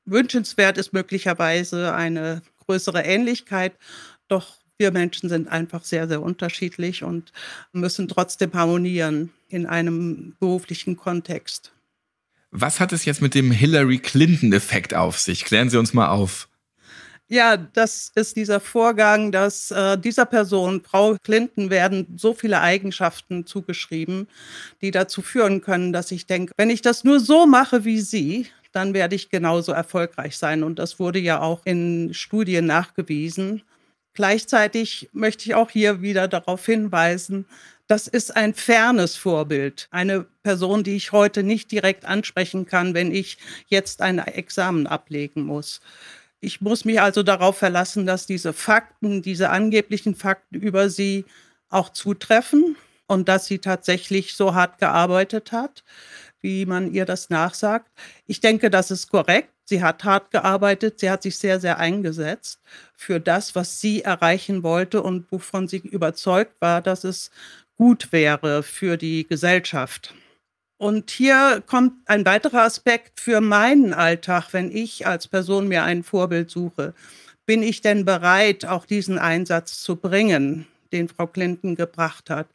Wünschenswert 0.05 0.77
ist 0.77 0.93
möglicherweise 0.93 1.93
eine 1.95 2.41
größere 2.65 3.01
Ähnlichkeit, 3.03 3.73
doch 4.27 4.57
wir 4.77 4.91
Menschen 4.91 5.29
sind 5.29 5.47
einfach 5.47 5.83
sehr, 5.83 6.07
sehr 6.07 6.21
unterschiedlich 6.21 7.03
und 7.03 7.31
müssen 7.71 8.07
trotzdem 8.07 8.53
harmonieren 8.53 9.31
in 9.47 9.65
einem 9.65 10.35
beruflichen 10.39 10.97
Kontext. 10.97 11.71
Was 12.51 12.79
hat 12.79 12.93
es 12.93 13.05
jetzt 13.05 13.21
mit 13.21 13.35
dem 13.35 13.51
Hillary 13.51 13.99
Clinton-Effekt 13.99 14.93
auf 14.93 15.19
sich? 15.19 15.45
Klären 15.45 15.69
Sie 15.69 15.79
uns 15.79 15.93
mal 15.93 16.09
auf. 16.09 16.47
Ja, 17.27 17.57
das 17.57 18.11
ist 18.13 18.35
dieser 18.35 18.59
Vorgang, 18.59 19.31
dass 19.31 19.71
äh, 19.71 19.97
dieser 19.97 20.25
Person, 20.27 20.81
Frau 20.83 21.17
Clinton, 21.23 21.71
werden 21.71 22.05
so 22.17 22.35
viele 22.35 22.61
Eigenschaften 22.61 23.47
zugeschrieben, 23.47 24.27
die 24.81 24.91
dazu 24.91 25.23
führen 25.23 25.61
können, 25.61 25.91
dass 25.91 26.11
ich 26.11 26.27
denke, 26.27 26.53
wenn 26.55 26.69
ich 26.69 26.83
das 26.83 27.03
nur 27.03 27.19
so 27.19 27.47
mache 27.47 27.83
wie 27.83 27.99
sie, 27.99 28.47
dann 28.73 28.93
werde 28.93 29.15
ich 29.15 29.29
genauso 29.29 29.71
erfolgreich 29.71 30.37
sein. 30.37 30.61
Und 30.61 30.77
das 30.77 30.99
wurde 30.99 31.17
ja 31.17 31.41
auch 31.41 31.61
in 31.65 32.13
Studien 32.13 32.67
nachgewiesen. 32.67 33.63
Gleichzeitig 34.13 35.09
möchte 35.11 35.45
ich 35.45 35.55
auch 35.55 35.71
hier 35.71 36.01
wieder 36.01 36.27
darauf 36.27 36.65
hinweisen, 36.65 37.45
das 37.87 38.07
ist 38.07 38.35
ein 38.35 38.53
fernes 38.55 39.15
Vorbild. 39.15 39.87
Eine 39.91 40.25
Person, 40.43 40.83
die 40.83 40.95
ich 40.95 41.11
heute 41.11 41.43
nicht 41.43 41.71
direkt 41.71 42.05
ansprechen 42.05 42.65
kann, 42.65 42.95
wenn 42.95 43.13
ich 43.13 43.37
jetzt 43.67 44.01
ein 44.01 44.17
Examen 44.19 44.87
ablegen 44.87 45.43
muss. 45.43 45.81
Ich 46.39 46.61
muss 46.61 46.85
mich 46.85 47.01
also 47.01 47.23
darauf 47.23 47.57
verlassen, 47.57 48.05
dass 48.05 48.25
diese 48.27 48.53
Fakten, 48.53 49.21
diese 49.21 49.49
angeblichen 49.49 50.15
Fakten 50.15 50.55
über 50.55 50.89
sie 50.89 51.25
auch 51.69 51.89
zutreffen 51.89 52.75
und 53.07 53.27
dass 53.29 53.45
sie 53.45 53.59
tatsächlich 53.59 54.35
so 54.35 54.53
hart 54.53 54.79
gearbeitet 54.79 55.51
hat, 55.51 55.83
wie 56.41 56.65
man 56.65 56.93
ihr 56.93 57.05
das 57.05 57.29
nachsagt. 57.29 57.89
Ich 58.27 58.39
denke, 58.39 58.69
das 58.69 58.91
ist 58.91 59.09
korrekt. 59.09 59.49
Sie 59.67 59.81
hat 59.81 60.03
hart 60.03 60.29
gearbeitet, 60.29 60.99
sie 60.99 61.09
hat 61.09 61.23
sich 61.23 61.37
sehr, 61.37 61.59
sehr 61.59 61.79
eingesetzt 61.79 62.59
für 62.93 63.19
das, 63.19 63.55
was 63.55 63.81
sie 63.81 64.03
erreichen 64.03 64.61
wollte 64.61 65.01
und 65.01 65.31
wovon 65.31 65.67
sie 65.67 65.77
überzeugt 65.77 66.61
war, 66.61 66.83
dass 66.83 67.03
es 67.03 67.31
gut 67.75 68.11
wäre 68.11 68.61
für 68.61 68.95
die 68.97 69.27
Gesellschaft. 69.27 70.13
Und 70.77 71.09
hier 71.09 71.63
kommt 71.65 71.93
ein 72.05 72.25
weiterer 72.25 72.63
Aspekt 72.63 73.19
für 73.19 73.39
meinen 73.39 73.93
Alltag, 73.93 74.49
wenn 74.51 74.75
ich 74.75 75.07
als 75.07 75.27
Person 75.27 75.67
mir 75.67 75.83
ein 75.83 76.03
Vorbild 76.03 76.51
suche. 76.51 76.93
Bin 77.45 77.63
ich 77.63 77.81
denn 77.81 78.03
bereit, 78.03 78.65
auch 78.65 78.85
diesen 78.85 79.17
Einsatz 79.17 79.81
zu 79.81 79.95
bringen, 79.95 80.67
den 80.91 81.07
Frau 81.07 81.27
Clinton 81.27 81.75
gebracht 81.75 82.29
hat? 82.29 82.47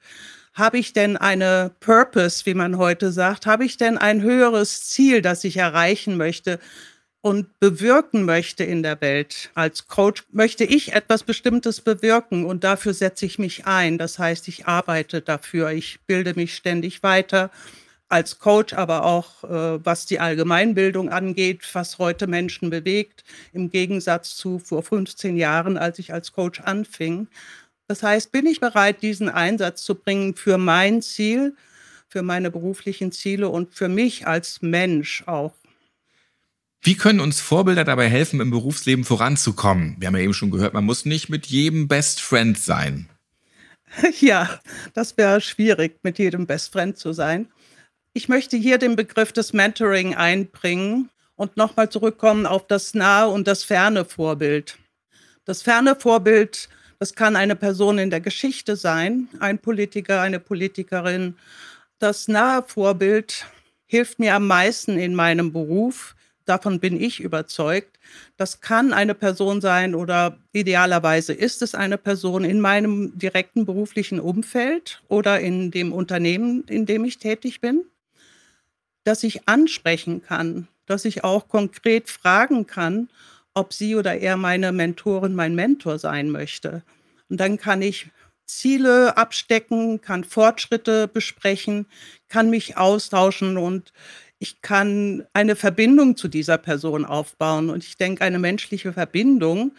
Habe 0.53 0.79
ich 0.79 0.93
denn 0.93 1.17
eine 1.17 1.71
Purpose, 1.81 2.45
wie 2.45 2.55
man 2.55 2.77
heute 2.77 3.13
sagt? 3.13 3.47
Habe 3.47 3.65
ich 3.65 3.79
denn 3.79 3.97
ein 3.97 4.21
höheres 4.21 4.85
Ziel, 4.87 5.23
das 5.23 5.45
ich 5.45 5.57
erreichen 5.57 6.17
möchte? 6.17 6.59
und 7.23 7.61
bewirken 7.61 8.25
möchte 8.25 8.65
in 8.65 8.83
der 8.83 9.01
Welt. 9.03 9.51
Als 9.55 9.89
Coach 9.89 10.25
möchte 10.33 10.65
ich 10.65 10.95
etwas 10.95 11.23
Bestimmtes 11.23 11.83
bewirken 11.83 12.47
und 12.47 12.65
dafür 12.65 12.95
setze 12.95 13.27
ich 13.27 13.39
mich 13.39 13.67
ein. 13.67 13.99
Das 13.99 14.19
heißt, 14.19 14.49
ich 14.49 14.67
arbeite 14.67 15.21
dafür, 15.21 15.71
ich 15.71 16.01
bilde 16.07 16.33
mich 16.35 16.55
ständig 16.55 17.03
weiter 17.03 17.51
als 18.11 18.39
Coach, 18.39 18.75
aber 18.75 19.05
auch 19.05 19.45
äh, 19.45 19.85
was 19.85 20.05
die 20.05 20.21
Allgemeinbildung 20.21 21.09
angeht, 21.09 21.63
was 21.73 21.99
heute 21.99 22.27
Menschen 22.27 22.69
bewegt, 22.69 23.25
im 23.53 23.71
Gegensatz 23.71 24.37
zu 24.37 24.59
vor 24.59 24.83
15 24.83 25.37
Jahren, 25.37 25.79
als 25.79 25.99
ich 25.99 26.13
als 26.13 26.33
Coach 26.33 26.61
anfing. 26.61 27.29
Das 27.87 28.03
heißt, 28.03 28.33
bin 28.33 28.47
ich 28.47 28.61
bereit, 28.61 29.03
diesen 29.03 29.29
Einsatz 29.29 29.83
zu 29.83 29.95
bringen 29.95 30.35
für 30.35 30.59
mein 30.59 31.03
Ziel, 31.03 31.57
für 32.09 32.23
meine 32.23 32.51
beruflichen 32.51 33.13
Ziele 33.13 33.49
und 33.49 33.75
für 33.75 33.89
mich 33.89 34.27
als 34.27 34.61
Mensch 34.61 35.23
auch. 35.27 35.55
Wie 36.83 36.97
können 36.97 37.21
uns 37.21 37.41
Vorbilder 37.41 37.85
dabei 37.85 38.09
helfen, 38.09 38.41
im 38.41 38.51
Berufsleben 38.51 39.05
voranzukommen? 39.05 39.97
Wir 39.99 40.09
haben 40.09 40.17
ja 40.17 40.23
eben 40.23 40.35
schon 40.35 40.51
gehört, 40.51 40.75
man 40.75 40.85
muss 40.85 41.05
nicht 41.05 41.29
mit 41.29 41.47
jedem 41.47 41.89
Best 41.89 42.21
Friend 42.21 42.59
sein. 42.59 43.09
Ja, 44.21 44.61
das 44.95 45.17
wäre 45.17 45.41
schwierig, 45.41 45.99
mit 46.03 46.19
jedem 46.19 46.47
Best 46.47 46.73
Friend 46.73 46.97
zu 46.97 47.13
sein. 47.13 47.49
Ich 48.13 48.29
möchte 48.29 48.57
hier 48.57 48.79
den 48.79 48.97
Begriff 48.97 49.31
des 49.31 49.53
Mentoring 49.53 50.17
einbringen 50.17 51.11
und 51.37 51.57
nochmal 51.57 51.91
zurückkommen 51.91 52.45
auf 52.45 52.67
das 52.67 52.93
nahe 52.93 53.29
und 53.29 53.47
das 53.47 53.63
ferne 53.63 54.05
Vorbild. 54.05 54.79
Das 55.45 55.63
ferne 55.63 55.95
Vorbild, 55.95 56.69
das 56.99 57.15
kann 57.15 57.37
eine 57.37 57.55
Person 57.55 57.99
in 57.99 58.11
der 58.11 58.21
Geschichte 58.21 58.75
sein, 58.75 59.29
ein 59.39 59.61
Politiker, 59.61 60.23
eine 60.23 60.41
Politikerin. 60.41 61.37
Das 62.01 62.27
nahe 62.27 62.65
Vorbild 62.67 63.47
hilft 63.87 64.19
mir 64.19 64.35
am 64.35 64.49
meisten 64.49 64.99
in 64.99 65.15
meinem 65.15 65.53
Beruf, 65.53 66.17
davon 66.47 66.81
bin 66.81 67.01
ich 67.01 67.21
überzeugt. 67.21 67.97
Das 68.37 68.61
kann 68.61 68.93
eine 68.93 69.15
Person 69.15 69.61
sein 69.61 69.95
oder 69.95 70.37
idealerweise 70.53 71.33
ist 71.33 71.63
es 71.63 71.77
eine 71.77 71.97
Person 71.97 72.43
in 72.43 72.61
meinem 72.61 73.17
direkten 73.17 73.67
beruflichen 73.67 74.19
Umfeld 74.19 75.01
oder 75.07 75.39
in 75.39 75.71
dem 75.71 75.93
Unternehmen, 75.93 76.65
in 76.65 76.87
dem 76.87 77.05
ich 77.05 77.19
tätig 77.19 77.61
bin, 77.61 77.85
dass 79.05 79.23
ich 79.23 79.49
ansprechen 79.49 80.23
kann, 80.23 80.69
dass 80.87 81.05
ich 81.05 81.25
auch 81.25 81.49
konkret 81.49 82.09
fragen 82.09 82.67
kann, 82.67 83.09
ob 83.55 83.73
sie 83.73 83.97
oder 83.97 84.19
er 84.19 84.37
meine 84.37 84.73
Mentorin, 84.73 85.35
mein 85.35 85.55
Mentor 85.55 85.99
sein 85.99 86.31
möchte. 86.31 86.83
Und 87.29 87.39
dann 87.41 87.59
kann 87.59 87.83
ich 87.83 88.11
Ziele 88.47 89.17
abstecken, 89.17 90.01
kann 90.01 90.25
Fortschritte 90.25 91.07
besprechen, 91.09 91.87
kann 92.29 92.51
mich 92.51 92.77
austauschen 92.77 93.57
und 93.57 93.93
ich 94.41 94.63
kann 94.63 95.27
eine 95.35 95.55
Verbindung 95.55 96.17
zu 96.17 96.27
dieser 96.27 96.59
Person 96.59 97.05
aufbauen. 97.05 97.69
Und 97.69 97.85
ich 97.85 97.99
denke, 97.99 98.25
eine 98.25 98.39
menschliche 98.39 98.93
Verbindung, 98.93 99.73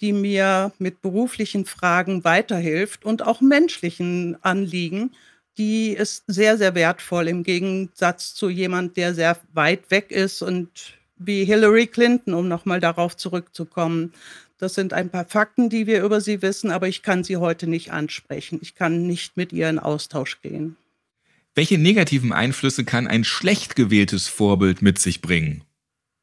die 0.00 0.12
mir 0.12 0.72
mit 0.78 1.00
beruflichen 1.02 1.64
Fragen 1.64 2.24
weiterhilft 2.24 3.04
und 3.04 3.24
auch 3.24 3.40
menschlichen 3.40 4.36
Anliegen, 4.42 5.12
die 5.58 5.90
ist 5.90 6.24
sehr, 6.28 6.56
sehr 6.56 6.74
wertvoll 6.74 7.28
im 7.28 7.42
Gegensatz 7.42 8.34
zu 8.34 8.48
jemand, 8.48 8.96
der 8.96 9.14
sehr 9.14 9.38
weit 9.52 9.90
weg 9.90 10.12
ist 10.12 10.40
und 10.40 10.94
wie 11.16 11.44
Hillary 11.44 11.88
Clinton, 11.88 12.32
um 12.34 12.46
nochmal 12.46 12.78
darauf 12.78 13.16
zurückzukommen. 13.16 14.14
Das 14.56 14.74
sind 14.74 14.92
ein 14.92 15.10
paar 15.10 15.24
Fakten, 15.24 15.68
die 15.68 15.86
wir 15.86 16.04
über 16.04 16.20
sie 16.20 16.42
wissen, 16.42 16.70
aber 16.70 16.88
ich 16.88 17.02
kann 17.02 17.24
sie 17.24 17.36
heute 17.36 17.66
nicht 17.66 17.92
ansprechen. 17.92 18.60
Ich 18.62 18.76
kann 18.76 19.06
nicht 19.06 19.36
mit 19.36 19.52
ihr 19.52 19.68
in 19.68 19.80
Austausch 19.80 20.40
gehen. 20.40 20.76
Welche 21.54 21.76
negativen 21.76 22.32
Einflüsse 22.32 22.84
kann 22.84 23.08
ein 23.08 23.24
schlecht 23.24 23.74
gewähltes 23.74 24.28
Vorbild 24.28 24.80
mit 24.80 25.00
sich 25.00 25.20
bringen? 25.20 25.64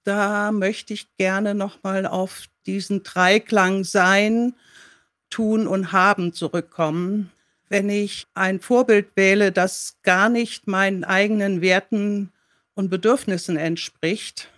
Da 0.06 0.51
möchte 0.54 0.94
ich 0.94 1.08
gerne 1.18 1.56
nochmal 1.56 2.06
auf 2.06 2.46
diesen 2.65 3.04
Dreiklang 3.04 3.84
Sein, 3.84 4.54
Tun 5.30 5.68
und 5.68 5.92
Haben 5.92 6.32
zurückkommen. 6.32 7.32
Wenn 7.69 7.89
ich 7.89 8.27
ein 8.34 8.60
Vorbild 8.60 9.15
wähle, 9.15 9.51
das 9.51 9.98
gar 10.03 10.29
nicht 10.29 10.67
meinen 10.67 11.03
eigenen 11.03 11.62
Werten 11.62 12.31
und 12.75 12.89
Bedürfnissen 12.89 13.57
entspricht, 13.57 14.50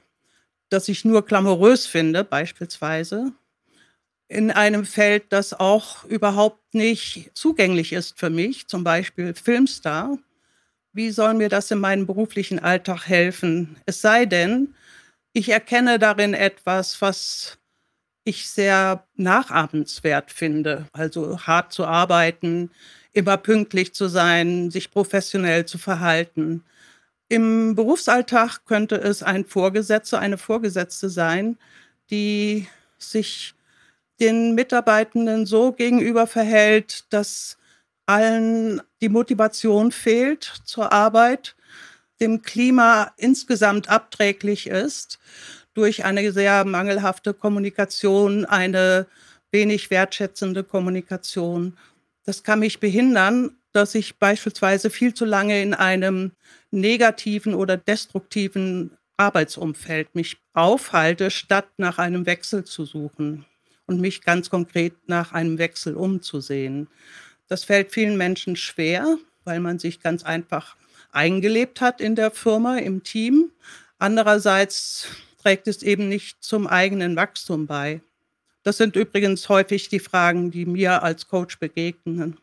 das 0.69 0.89
ich 0.89 1.05
nur 1.05 1.25
glamourös 1.25 1.87
finde, 1.87 2.23
beispielsweise, 2.23 3.31
in 4.27 4.51
einem 4.51 4.85
Feld, 4.85 5.25
das 5.29 5.53
auch 5.53 6.03
überhaupt 6.03 6.73
nicht 6.73 7.31
zugänglich 7.33 7.93
ist 7.93 8.19
für 8.19 8.29
mich, 8.29 8.67
zum 8.67 8.83
Beispiel 8.83 9.33
Filmstar, 9.33 10.17
wie 10.91 11.11
soll 11.11 11.35
mir 11.35 11.47
das 11.47 11.71
in 11.71 11.79
meinem 11.79 12.07
beruflichen 12.07 12.59
Alltag 12.59 13.07
helfen? 13.07 13.77
Es 13.85 14.01
sei 14.01 14.25
denn, 14.25 14.73
ich 15.31 15.49
erkenne 15.49 15.99
darin 15.99 16.33
etwas, 16.33 17.01
was 17.01 17.57
ich 18.27 18.49
sehr 18.49 19.05
nachahmenswert 19.15 20.31
finde. 20.31 20.87
Also 20.91 21.39
hart 21.39 21.71
zu 21.71 21.85
arbeiten, 21.85 22.71
immer 23.13 23.37
pünktlich 23.37 23.93
zu 23.93 24.09
sein, 24.09 24.69
sich 24.69 24.91
professionell 24.91 25.65
zu 25.65 25.77
verhalten. 25.77 26.63
Im 27.29 27.75
Berufsalltag 27.75 28.65
könnte 28.65 28.95
es 28.95 29.23
ein 29.23 29.45
Vorgesetzter, 29.45 30.19
eine 30.19 30.37
Vorgesetzte 30.37 31.09
sein, 31.09 31.57
die 32.09 32.67
sich 32.97 33.53
den 34.19 34.55
Mitarbeitenden 34.55 35.45
so 35.45 35.71
gegenüber 35.71 36.27
verhält, 36.27 37.05
dass 37.13 37.57
allen 38.05 38.81
die 39.01 39.09
Motivation 39.09 39.91
fehlt 39.91 40.43
zur 40.65 40.91
Arbeit, 40.91 41.55
dem 42.19 42.41
Klima 42.41 43.13
insgesamt 43.17 43.89
abträglich 43.89 44.67
ist 44.67 45.19
durch 45.77 46.03
eine 46.03 46.31
sehr 46.31 46.65
mangelhafte 46.65 47.33
Kommunikation, 47.33 48.45
eine 48.45 49.05
wenig 49.51 49.91
wertschätzende 49.91 50.63
Kommunikation. 50.63 51.77
Das 52.25 52.43
kann 52.43 52.59
mich 52.59 52.79
behindern, 52.79 53.51
dass 53.73 53.93
ich 53.93 54.17
beispielsweise 54.17 54.89
viel 54.89 55.13
zu 55.13 55.23
lange 55.23 55.61
in 55.61 55.75
einem 55.75 56.31
negativen 56.71 57.53
oder 57.53 57.77
destruktiven 57.77 58.97
Arbeitsumfeld 59.17 60.15
mich 60.15 60.37
aufhalte, 60.53 61.29
statt 61.29 61.67
nach 61.77 61.99
einem 61.99 62.25
Wechsel 62.25 62.63
zu 62.63 62.85
suchen 62.85 63.45
und 63.85 64.01
mich 64.01 64.21
ganz 64.21 64.49
konkret 64.49 64.93
nach 65.07 65.31
einem 65.31 65.59
Wechsel 65.59 65.95
umzusehen. 65.95 66.87
Das 67.47 67.63
fällt 67.63 67.91
vielen 67.91 68.17
Menschen 68.17 68.55
schwer, 68.55 69.17
weil 69.45 69.59
man 69.59 69.79
sich 69.79 70.01
ganz 70.01 70.23
einfach 70.23 70.75
eingelebt 71.11 71.81
hat 71.81 72.01
in 72.01 72.15
der 72.15 72.31
Firma, 72.31 72.77
im 72.77 73.03
Team. 73.03 73.51
Andererseits 73.99 75.07
trägt 75.47 75.69
es 75.69 75.81
eben 75.81 76.09
nicht 76.09 76.43
zum 76.43 76.67
eigenen 76.67 77.15
Wachstum 77.15 77.67
bei. 77.67 78.01
Das 78.63 78.75
sind 78.75 78.97
übrigens 78.97 79.47
häufig 79.47 79.87
die 79.87 80.01
Fragen, 80.01 80.51
die 80.51 80.65
mir 80.65 81.03
als 81.03 81.29
Coach 81.29 81.57
begegnen. 81.57 82.35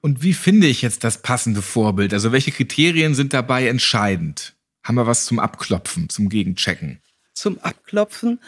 Und 0.00 0.24
wie 0.24 0.34
finde 0.34 0.66
ich 0.66 0.82
jetzt 0.82 1.04
das 1.04 1.22
passende 1.22 1.62
Vorbild? 1.62 2.12
Also 2.12 2.32
welche 2.32 2.50
Kriterien 2.50 3.14
sind 3.14 3.32
dabei 3.32 3.68
entscheidend? 3.68 4.56
Haben 4.82 4.96
wir 4.96 5.06
was 5.06 5.24
zum 5.24 5.38
Abklopfen, 5.38 6.08
zum 6.08 6.28
Gegenchecken? 6.28 7.00
Zum 7.32 7.60
Abklopfen. 7.60 8.40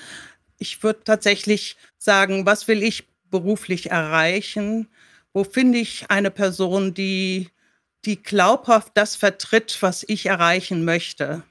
Ich 0.58 0.82
würde 0.82 1.04
tatsächlich 1.04 1.76
sagen, 1.98 2.46
was 2.46 2.66
will 2.66 2.82
ich 2.82 3.04
beruflich 3.30 3.92
erreichen? 3.92 4.88
Wo 5.32 5.44
finde 5.44 5.78
ich 5.78 6.10
eine 6.10 6.32
Person, 6.32 6.94
die, 6.94 7.48
die 8.04 8.20
glaubhaft 8.20 8.90
das 8.94 9.14
vertritt, 9.14 9.78
was 9.82 10.04
ich 10.08 10.26
erreichen 10.26 10.84
möchte? 10.84 11.44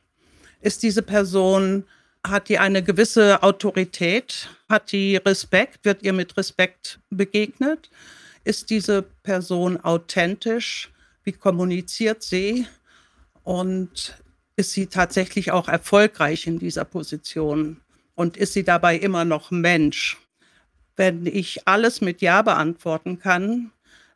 Ist 0.60 0.84
diese 0.84 1.04
Person, 1.04 1.86
hat 2.30 2.50
die 2.50 2.60
eine 2.60 2.84
gewisse 2.84 3.44
Autorität? 3.44 4.50
Hat 4.70 4.92
die 4.92 5.18
Respekt? 5.18 5.86
Wird 5.86 6.04
ihr 6.04 6.14
mit 6.14 6.38
Respekt 6.38 7.00
begegnet? 7.10 7.90
Ist 8.44 8.70
diese 8.70 9.02
Person 9.02 9.78
authentisch? 9.78 10.92
Wie 11.24 11.34
kommuniziert 11.34 12.24
sie? 12.24 12.68
Und 13.44 14.18
ist 14.56 14.72
sie 14.72 14.88
tatsächlich 14.88 15.52
auch 15.52 15.68
erfolgreich 15.68 16.48
in 16.48 16.60
dieser 16.60 16.86
Position? 16.86 17.82
Und 18.16 18.38
ist 18.38 18.54
sie 18.54 18.64
dabei 18.64 18.98
immer 18.98 19.26
noch 19.26 19.52
Mensch? 19.52 20.18
Wenn 20.96 21.26
ich 21.26 21.68
alles 21.68 22.02
mit 22.02 22.22
Ja 22.22 22.42
beantworten 22.42 23.20
kann, 23.20 23.72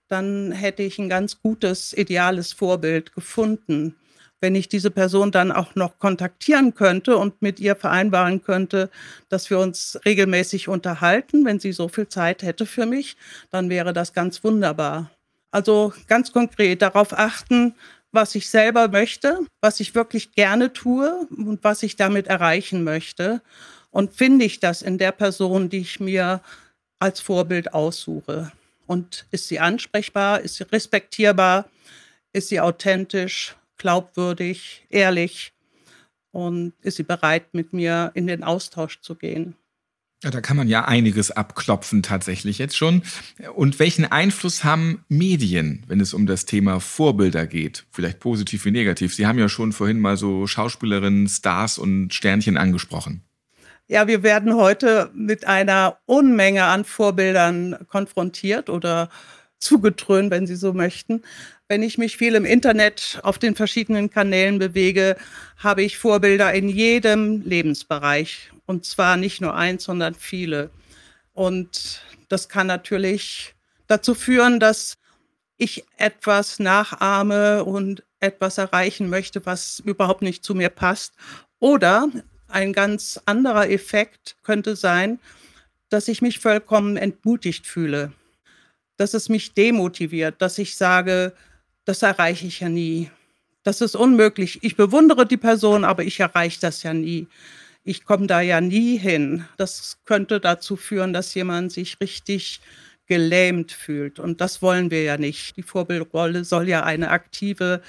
dann 0.07 0.51
hätte 0.51 0.83
ich 0.83 0.99
ein 0.99 1.09
ganz 1.09 1.41
gutes, 1.41 1.93
ideales 1.93 2.51
Vorbild 2.51 3.13
gefunden. 3.13 3.95
Wenn 4.41 4.55
ich 4.55 4.67
diese 4.67 4.89
Person 4.89 5.31
dann 5.31 5.51
auch 5.51 5.75
noch 5.75 5.99
kontaktieren 5.99 6.73
könnte 6.73 7.15
und 7.15 7.41
mit 7.43 7.59
ihr 7.59 7.75
vereinbaren 7.75 8.43
könnte, 8.43 8.89
dass 9.29 9.49
wir 9.51 9.59
uns 9.59 9.99
regelmäßig 10.03 10.67
unterhalten, 10.67 11.45
wenn 11.45 11.59
sie 11.59 11.71
so 11.71 11.87
viel 11.87 12.07
Zeit 12.07 12.41
hätte 12.41 12.65
für 12.65 12.87
mich, 12.87 13.15
dann 13.51 13.69
wäre 13.69 13.93
das 13.93 14.13
ganz 14.13 14.43
wunderbar. 14.43 15.11
Also 15.51 15.93
ganz 16.07 16.31
konkret 16.31 16.81
darauf 16.81 17.13
achten, 17.13 17.75
was 18.11 18.35
ich 18.35 18.49
selber 18.49 18.87
möchte, 18.87 19.39
was 19.61 19.79
ich 19.79 19.95
wirklich 19.95 20.33
gerne 20.33 20.73
tue 20.73 21.27
und 21.29 21.63
was 21.63 21.83
ich 21.83 21.95
damit 21.95 22.27
erreichen 22.27 22.83
möchte. 22.83 23.41
Und 23.91 24.15
finde 24.15 24.45
ich 24.45 24.59
das 24.59 24.81
in 24.81 24.97
der 24.97 25.11
Person, 25.11 25.69
die 25.69 25.79
ich 25.79 25.99
mir 25.99 26.41
als 26.99 27.19
Vorbild 27.19 27.73
aussuche? 27.73 28.51
Und 28.87 29.25
ist 29.31 29.47
sie 29.47 29.59
ansprechbar? 29.59 30.41
Ist 30.41 30.55
sie 30.55 30.63
respektierbar? 30.63 31.69
Ist 32.33 32.49
sie 32.49 32.59
authentisch, 32.59 33.55
glaubwürdig, 33.81 34.85
ehrlich? 34.89 35.53
Und 36.31 36.73
ist 36.81 36.97
sie 36.97 37.03
bereit, 37.03 37.53
mit 37.53 37.73
mir 37.73 38.11
in 38.13 38.27
den 38.27 38.43
Austausch 38.43 39.01
zu 39.01 39.15
gehen? 39.15 39.55
Ja, 40.23 40.29
da 40.29 40.39
kann 40.39 40.55
man 40.55 40.67
ja 40.67 40.85
einiges 40.85 41.31
abklopfen 41.31 42.03
tatsächlich 42.03 42.59
jetzt 42.59 42.77
schon. 42.77 43.01
Und 43.55 43.79
welchen 43.79 44.05
Einfluss 44.05 44.63
haben 44.63 45.03
Medien, 45.09 45.83
wenn 45.87 45.99
es 45.99 46.13
um 46.13 46.27
das 46.27 46.45
Thema 46.45 46.79
Vorbilder 46.79 47.47
geht? 47.47 47.85
Vielleicht 47.91 48.19
positiv 48.19 48.63
wie 48.65 48.71
negativ. 48.71 49.15
Sie 49.15 49.25
haben 49.25 49.39
ja 49.39 49.49
schon 49.49 49.71
vorhin 49.71 49.99
mal 49.99 50.17
so 50.17 50.45
Schauspielerinnen, 50.45 51.27
Stars 51.27 51.79
und 51.79 52.13
Sternchen 52.13 52.57
angesprochen. 52.57 53.23
Ja, 53.87 54.07
wir 54.07 54.21
werden 54.21 54.55
heute 54.55 55.09
mit 55.15 55.47
einer 55.47 55.97
Unmenge 56.05 56.65
an 56.65 56.85
Vorbildern 56.85 57.87
konfrontiert 57.89 58.69
oder 58.69 59.09
zugetrönt, 59.61 60.31
wenn 60.31 60.47
Sie 60.47 60.55
so 60.55 60.73
möchten. 60.73 61.23
Wenn 61.67 61.83
ich 61.83 61.97
mich 61.97 62.17
viel 62.17 62.35
im 62.35 62.45
Internet 62.45 63.19
auf 63.23 63.39
den 63.39 63.55
verschiedenen 63.55 64.09
Kanälen 64.09 64.59
bewege, 64.59 65.15
habe 65.57 65.83
ich 65.83 65.97
Vorbilder 65.97 66.53
in 66.53 66.67
jedem 66.67 67.41
Lebensbereich. 67.43 68.51
Und 68.65 68.85
zwar 68.85 69.15
nicht 69.17 69.39
nur 69.39 69.55
eins, 69.55 69.85
sondern 69.85 70.15
viele. 70.15 70.69
Und 71.33 72.01
das 72.27 72.49
kann 72.49 72.67
natürlich 72.67 73.53
dazu 73.87 74.15
führen, 74.15 74.59
dass 74.59 74.97
ich 75.57 75.85
etwas 75.97 76.59
nachahme 76.59 77.63
und 77.63 78.03
etwas 78.19 78.57
erreichen 78.57 79.09
möchte, 79.09 79.45
was 79.45 79.79
überhaupt 79.79 80.21
nicht 80.21 80.43
zu 80.43 80.55
mir 80.55 80.69
passt. 80.69 81.13
Oder 81.59 82.09
ein 82.47 82.73
ganz 82.73 83.19
anderer 83.25 83.69
Effekt 83.69 84.35
könnte 84.43 84.75
sein, 84.75 85.19
dass 85.89 86.07
ich 86.07 86.21
mich 86.21 86.39
vollkommen 86.39 86.97
entmutigt 86.97 87.67
fühle, 87.67 88.13
dass 88.97 89.13
es 89.13 89.29
mich 89.29 89.53
demotiviert, 89.53 90.41
dass 90.41 90.57
ich 90.57 90.75
sage, 90.75 91.33
das 91.85 92.03
erreiche 92.03 92.47
ich 92.47 92.59
ja 92.59 92.69
nie. 92.69 93.09
Das 93.63 93.81
ist 93.81 93.95
unmöglich. 93.95 94.59
Ich 94.63 94.75
bewundere 94.75 95.25
die 95.25 95.37
Person, 95.37 95.83
aber 95.83 96.03
ich 96.03 96.19
erreiche 96.19 96.59
das 96.59 96.83
ja 96.83 96.93
nie. 96.93 97.27
Ich 97.83 98.05
komme 98.05 98.27
da 98.27 98.41
ja 98.41 98.61
nie 98.61 98.97
hin. 98.97 99.45
Das 99.57 99.99
könnte 100.05 100.39
dazu 100.39 100.75
führen, 100.75 101.13
dass 101.13 101.33
jemand 101.33 101.71
sich 101.71 101.99
richtig 101.99 102.61
gelähmt 103.07 103.71
fühlt. 103.71 104.19
Und 104.19 104.41
das 104.41 104.61
wollen 104.61 104.91
wir 104.91 105.03
ja 105.03 105.17
nicht. 105.17 105.57
Die 105.57 105.63
Vorbildrolle 105.63 106.43
soll 106.43 106.69
ja 106.69 106.83
eine 106.83 107.09
aktive 107.09 107.81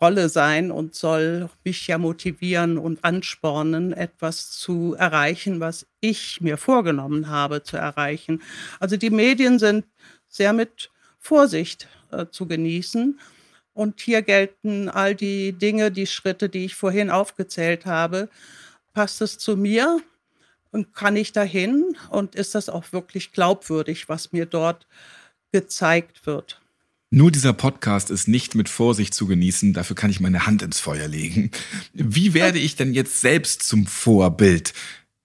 Rolle 0.00 0.28
sein 0.28 0.70
und 0.70 0.94
soll 0.94 1.50
mich 1.64 1.86
ja 1.88 1.98
motivieren 1.98 2.78
und 2.78 3.02
anspornen, 3.04 3.92
etwas 3.92 4.52
zu 4.52 4.94
erreichen, 4.94 5.58
was 5.58 5.86
ich 6.00 6.40
mir 6.40 6.56
vorgenommen 6.56 7.28
habe 7.28 7.64
zu 7.64 7.76
erreichen. 7.76 8.42
Also 8.78 8.96
die 8.96 9.10
Medien 9.10 9.58
sind 9.58 9.84
sehr 10.28 10.52
mit 10.52 10.90
Vorsicht 11.18 11.88
äh, 12.10 12.26
zu 12.30 12.46
genießen. 12.46 13.18
Und 13.74 14.00
hier 14.00 14.22
gelten 14.22 14.88
all 14.88 15.14
die 15.14 15.52
Dinge, 15.52 15.92
die 15.92 16.06
Schritte, 16.06 16.48
die 16.48 16.64
ich 16.64 16.74
vorhin 16.74 17.10
aufgezählt 17.10 17.86
habe. 17.86 18.28
Passt 18.92 19.20
es 19.22 19.38
zu 19.38 19.56
mir 19.56 20.00
und 20.72 20.94
kann 20.94 21.16
ich 21.16 21.32
dahin? 21.32 21.96
Und 22.10 22.34
ist 22.34 22.54
das 22.54 22.68
auch 22.68 22.92
wirklich 22.92 23.32
glaubwürdig, 23.32 24.08
was 24.08 24.32
mir 24.32 24.46
dort 24.46 24.86
gezeigt 25.52 26.26
wird? 26.26 26.60
Nur 27.10 27.30
dieser 27.30 27.54
Podcast 27.54 28.10
ist 28.10 28.28
nicht 28.28 28.54
mit 28.54 28.68
Vorsicht 28.68 29.14
zu 29.14 29.26
genießen, 29.26 29.72
dafür 29.72 29.96
kann 29.96 30.10
ich 30.10 30.20
meine 30.20 30.44
Hand 30.44 30.60
ins 30.60 30.78
Feuer 30.78 31.08
legen. 31.08 31.50
Wie 31.94 32.34
werde 32.34 32.58
ich 32.58 32.76
denn 32.76 32.92
jetzt 32.92 33.22
selbst 33.22 33.62
zum 33.62 33.86
Vorbild? 33.86 34.74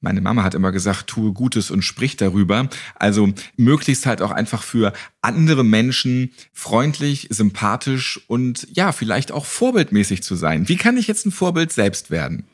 Meine 0.04 0.20
Mama 0.20 0.44
hat 0.44 0.54
immer 0.54 0.74
gesagt, 0.74 1.08
tue 1.08 1.32
Gutes 1.32 1.72
und 1.72 1.82
sprich 1.82 2.18
darüber. 2.18 2.70
Also 2.96 3.30
möglichst 3.56 4.06
halt 4.06 4.22
auch 4.22 4.32
einfach 4.32 4.62
für 4.62 4.92
andere 5.22 5.64
Menschen 5.64 6.34
freundlich, 6.52 7.28
sympathisch 7.30 8.20
und 8.28 8.68
ja, 8.74 8.92
vielleicht 8.92 9.32
auch 9.32 9.46
vorbildmäßig 9.46 10.22
zu 10.22 10.36
sein. 10.36 10.68
Wie 10.68 10.76
kann 10.76 10.98
ich 10.98 11.08
jetzt 11.08 11.26
ein 11.26 11.32
Vorbild 11.32 11.72
selbst 11.72 12.12
werden? 12.12 12.46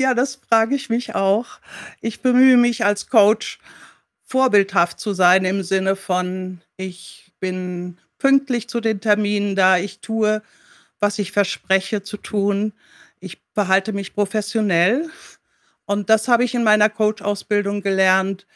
Ja, 0.00 0.14
das 0.14 0.40
frage 0.48 0.74
ich 0.74 0.88
mich 0.88 1.14
auch. 1.14 1.60
Ich 2.00 2.22
bemühe 2.22 2.56
mich 2.56 2.86
als 2.86 3.08
Coach, 3.08 3.58
vorbildhaft 4.24 4.98
zu 4.98 5.12
sein 5.12 5.44
im 5.44 5.62
Sinne 5.62 5.94
von, 5.94 6.62
ich 6.78 7.32
bin 7.38 7.98
pünktlich 8.16 8.68
zu 8.70 8.80
den 8.80 9.02
Terminen 9.02 9.56
da, 9.56 9.76
ich 9.76 10.00
tue, 10.00 10.42
was 11.00 11.18
ich 11.18 11.32
verspreche 11.32 12.02
zu 12.02 12.16
tun, 12.16 12.72
ich 13.20 13.42
behalte 13.52 13.92
mich 13.92 14.14
professionell. 14.14 15.10
Und 15.92 16.08
das 16.08 16.26
habe 16.26 16.42
ich 16.44 16.54
in 16.54 16.64
meiner 16.64 16.88
Coach-Ausbildung 16.88 17.82
gelernt. 17.82 18.46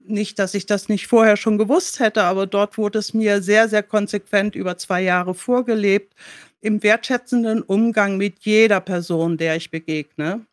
Nicht, 0.00 0.40
dass 0.40 0.54
ich 0.54 0.66
das 0.66 0.88
nicht 0.88 1.06
vorher 1.06 1.36
schon 1.36 1.56
gewusst 1.56 2.00
hätte, 2.00 2.24
aber 2.24 2.46
dort 2.46 2.78
wurde 2.78 2.98
es 2.98 3.14
mir 3.14 3.42
sehr, 3.42 3.68
sehr 3.68 3.84
konsequent 3.84 4.56
über 4.56 4.76
zwei 4.76 5.02
Jahre 5.02 5.34
vorgelebt, 5.34 6.14
im 6.60 6.82
wertschätzenden 6.82 7.62
Umgang 7.62 8.16
mit 8.16 8.40
jeder 8.40 8.80
Person, 8.80 9.38
der 9.38 9.56
ich 9.56 9.70
begegne, 9.70 10.44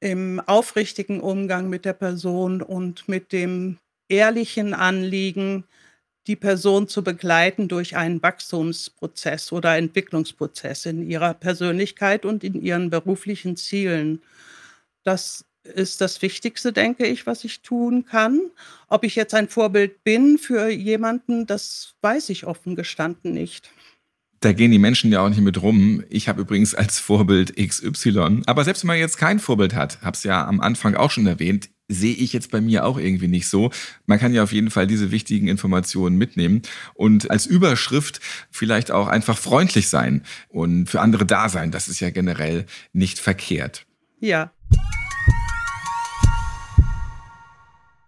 im 0.00 0.40
aufrichtigen 0.46 1.20
Umgang 1.20 1.68
mit 1.68 1.84
der 1.84 1.94
Person 1.94 2.62
und 2.62 3.08
mit 3.08 3.32
dem 3.32 3.78
ehrlichen 4.08 4.74
Anliegen, 4.74 5.64
die 6.28 6.36
Person 6.36 6.86
zu 6.86 7.02
begleiten 7.02 7.66
durch 7.66 7.96
einen 7.96 8.22
Wachstumsprozess 8.22 9.50
oder 9.50 9.76
Entwicklungsprozess 9.76 10.86
in 10.86 11.08
ihrer 11.10 11.34
Persönlichkeit 11.34 12.24
und 12.24 12.44
in 12.44 12.62
ihren 12.62 12.90
beruflichen 12.90 13.56
Zielen. 13.56 14.22
Das 15.02 15.44
ist 15.64 16.00
das 16.00 16.22
Wichtigste, 16.22 16.72
denke 16.72 17.06
ich, 17.06 17.26
was 17.26 17.44
ich 17.44 17.62
tun 17.62 18.04
kann. 18.04 18.40
Ob 18.88 19.04
ich 19.04 19.14
jetzt 19.14 19.34
ein 19.34 19.48
Vorbild 19.48 20.02
bin 20.04 20.38
für 20.38 20.68
jemanden, 20.68 21.46
das 21.46 21.94
weiß 22.02 22.30
ich 22.30 22.46
offen 22.46 22.76
gestanden 22.76 23.32
nicht. 23.32 23.70
Da 24.40 24.52
gehen 24.52 24.72
die 24.72 24.80
Menschen 24.80 25.12
ja 25.12 25.24
auch 25.24 25.28
nicht 25.28 25.40
mit 25.40 25.62
rum. 25.62 26.02
Ich 26.10 26.28
habe 26.28 26.40
übrigens 26.40 26.74
als 26.74 26.98
Vorbild 26.98 27.54
XY. 27.56 28.42
Aber 28.46 28.64
selbst 28.64 28.82
wenn 28.82 28.88
man 28.88 28.98
jetzt 28.98 29.16
kein 29.16 29.38
Vorbild 29.38 29.74
hat, 29.74 30.02
habe 30.02 30.16
es 30.16 30.24
ja 30.24 30.44
am 30.44 30.60
Anfang 30.60 30.96
auch 30.96 31.12
schon 31.12 31.28
erwähnt, 31.28 31.70
sehe 31.86 32.14
ich 32.14 32.32
jetzt 32.32 32.50
bei 32.50 32.60
mir 32.60 32.84
auch 32.84 32.98
irgendwie 32.98 33.28
nicht 33.28 33.48
so. 33.48 33.70
Man 34.06 34.18
kann 34.18 34.34
ja 34.34 34.42
auf 34.42 34.52
jeden 34.52 34.70
Fall 34.70 34.88
diese 34.88 35.12
wichtigen 35.12 35.46
Informationen 35.46 36.16
mitnehmen 36.16 36.62
und 36.94 37.30
als 37.30 37.46
Überschrift 37.46 38.20
vielleicht 38.50 38.90
auch 38.90 39.06
einfach 39.06 39.38
freundlich 39.38 39.88
sein 39.88 40.24
und 40.48 40.88
für 40.88 41.00
andere 41.00 41.24
da 41.24 41.48
sein. 41.48 41.70
Das 41.70 41.86
ist 41.86 42.00
ja 42.00 42.10
generell 42.10 42.66
nicht 42.92 43.20
verkehrt. 43.20 43.86
Ja. 44.18 44.50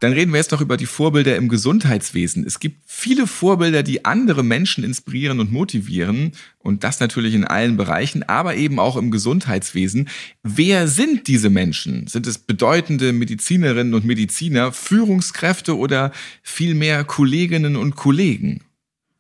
Dann 0.05 0.13
reden 0.13 0.33
wir 0.33 0.37
jetzt 0.37 0.53
noch 0.53 0.61
über 0.61 0.77
die 0.77 0.85
Vorbilder 0.85 1.35
im 1.37 1.49
Gesundheitswesen. 1.49 2.45
Es 2.47 2.61
gibt 2.61 2.83
viele 2.87 3.27
Vorbilder, 3.27 3.83
die 3.83 4.05
andere 4.05 4.43
Menschen 4.43 4.85
inspirieren 4.85 5.41
und 5.41 5.51
motivieren. 5.51 6.33
Und 6.59 6.85
das 6.85 7.01
natürlich 7.01 7.33
in 7.33 7.47
allen 7.47 7.79
Bereichen, 7.79 8.23
aber 8.23 8.55
eben 8.55 8.79
auch 8.79 8.99
im 8.99 9.11
Gesundheitswesen. 9.11 10.11
Wer 10.43 10.89
sind 10.89 11.27
diese 11.27 11.49
Menschen? 11.49 12.07
Sind 12.07 12.27
es 12.27 12.37
bedeutende 12.37 13.15
Medizinerinnen 13.15 13.95
und 13.95 14.05
Mediziner, 14.05 14.73
Führungskräfte 14.73 15.75
oder 15.75 16.13
vielmehr 16.43 17.05
Kolleginnen 17.05 17.75
und 17.75 17.97
Kollegen? 17.97 18.61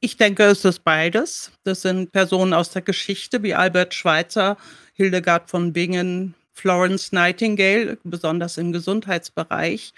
Ich 0.00 0.18
denke, 0.18 0.42
es 0.42 0.66
ist 0.66 0.84
beides. 0.84 1.50
Das 1.62 1.80
sind 1.80 2.12
Personen 2.12 2.52
aus 2.52 2.68
der 2.68 2.82
Geschichte 2.82 3.42
wie 3.42 3.54
Albert 3.54 3.94
Schweitzer, 3.94 4.58
Hildegard 4.92 5.48
von 5.48 5.72
Bingen, 5.72 6.34
Florence 6.52 7.10
Nightingale, 7.10 7.96
besonders 8.04 8.58
im 8.58 8.70
Gesundheitsbereich. 8.72 9.94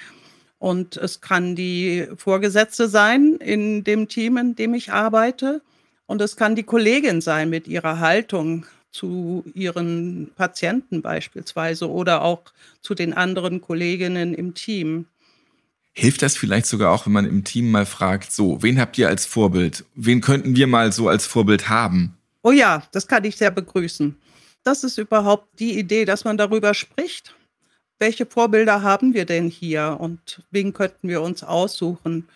Und 0.66 0.96
es 0.96 1.20
kann 1.20 1.54
die 1.54 2.08
Vorgesetzte 2.16 2.88
sein 2.88 3.36
in 3.36 3.84
dem 3.84 4.08
Team, 4.08 4.36
in 4.36 4.56
dem 4.56 4.74
ich 4.74 4.90
arbeite. 4.90 5.62
Und 6.06 6.20
es 6.20 6.34
kann 6.34 6.56
die 6.56 6.64
Kollegin 6.64 7.20
sein 7.20 7.50
mit 7.50 7.68
ihrer 7.68 8.00
Haltung 8.00 8.66
zu 8.90 9.44
ihren 9.54 10.32
Patienten 10.34 11.02
beispielsweise 11.02 11.88
oder 11.88 12.22
auch 12.22 12.42
zu 12.82 12.96
den 12.96 13.14
anderen 13.14 13.60
Kolleginnen 13.60 14.34
im 14.34 14.54
Team. 14.54 15.06
Hilft 15.92 16.22
das 16.22 16.36
vielleicht 16.36 16.66
sogar 16.66 16.90
auch, 16.90 17.06
wenn 17.06 17.12
man 17.12 17.26
im 17.26 17.44
Team 17.44 17.70
mal 17.70 17.86
fragt, 17.86 18.32
so, 18.32 18.60
wen 18.60 18.80
habt 18.80 18.98
ihr 18.98 19.06
als 19.06 19.24
Vorbild? 19.24 19.84
Wen 19.94 20.20
könnten 20.20 20.56
wir 20.56 20.66
mal 20.66 20.90
so 20.90 21.08
als 21.08 21.26
Vorbild 21.26 21.68
haben? 21.68 22.18
Oh 22.42 22.50
ja, 22.50 22.82
das 22.90 23.06
kann 23.06 23.22
ich 23.22 23.36
sehr 23.36 23.52
begrüßen. 23.52 24.16
Das 24.64 24.82
ist 24.82 24.98
überhaupt 24.98 25.60
die 25.60 25.78
Idee, 25.78 26.04
dass 26.04 26.24
man 26.24 26.36
darüber 26.36 26.74
spricht 26.74 27.36
welche 27.98 28.26
Vorbilder 28.26 28.82
haben 28.82 29.14
wir 29.14 29.24
denn 29.24 29.48
hier 29.48 29.96
und 30.00 30.42
wen 30.50 30.72
könnten 30.72 31.08
wir 31.08 31.22
uns 31.22 31.42
aussuchen? 31.42 32.28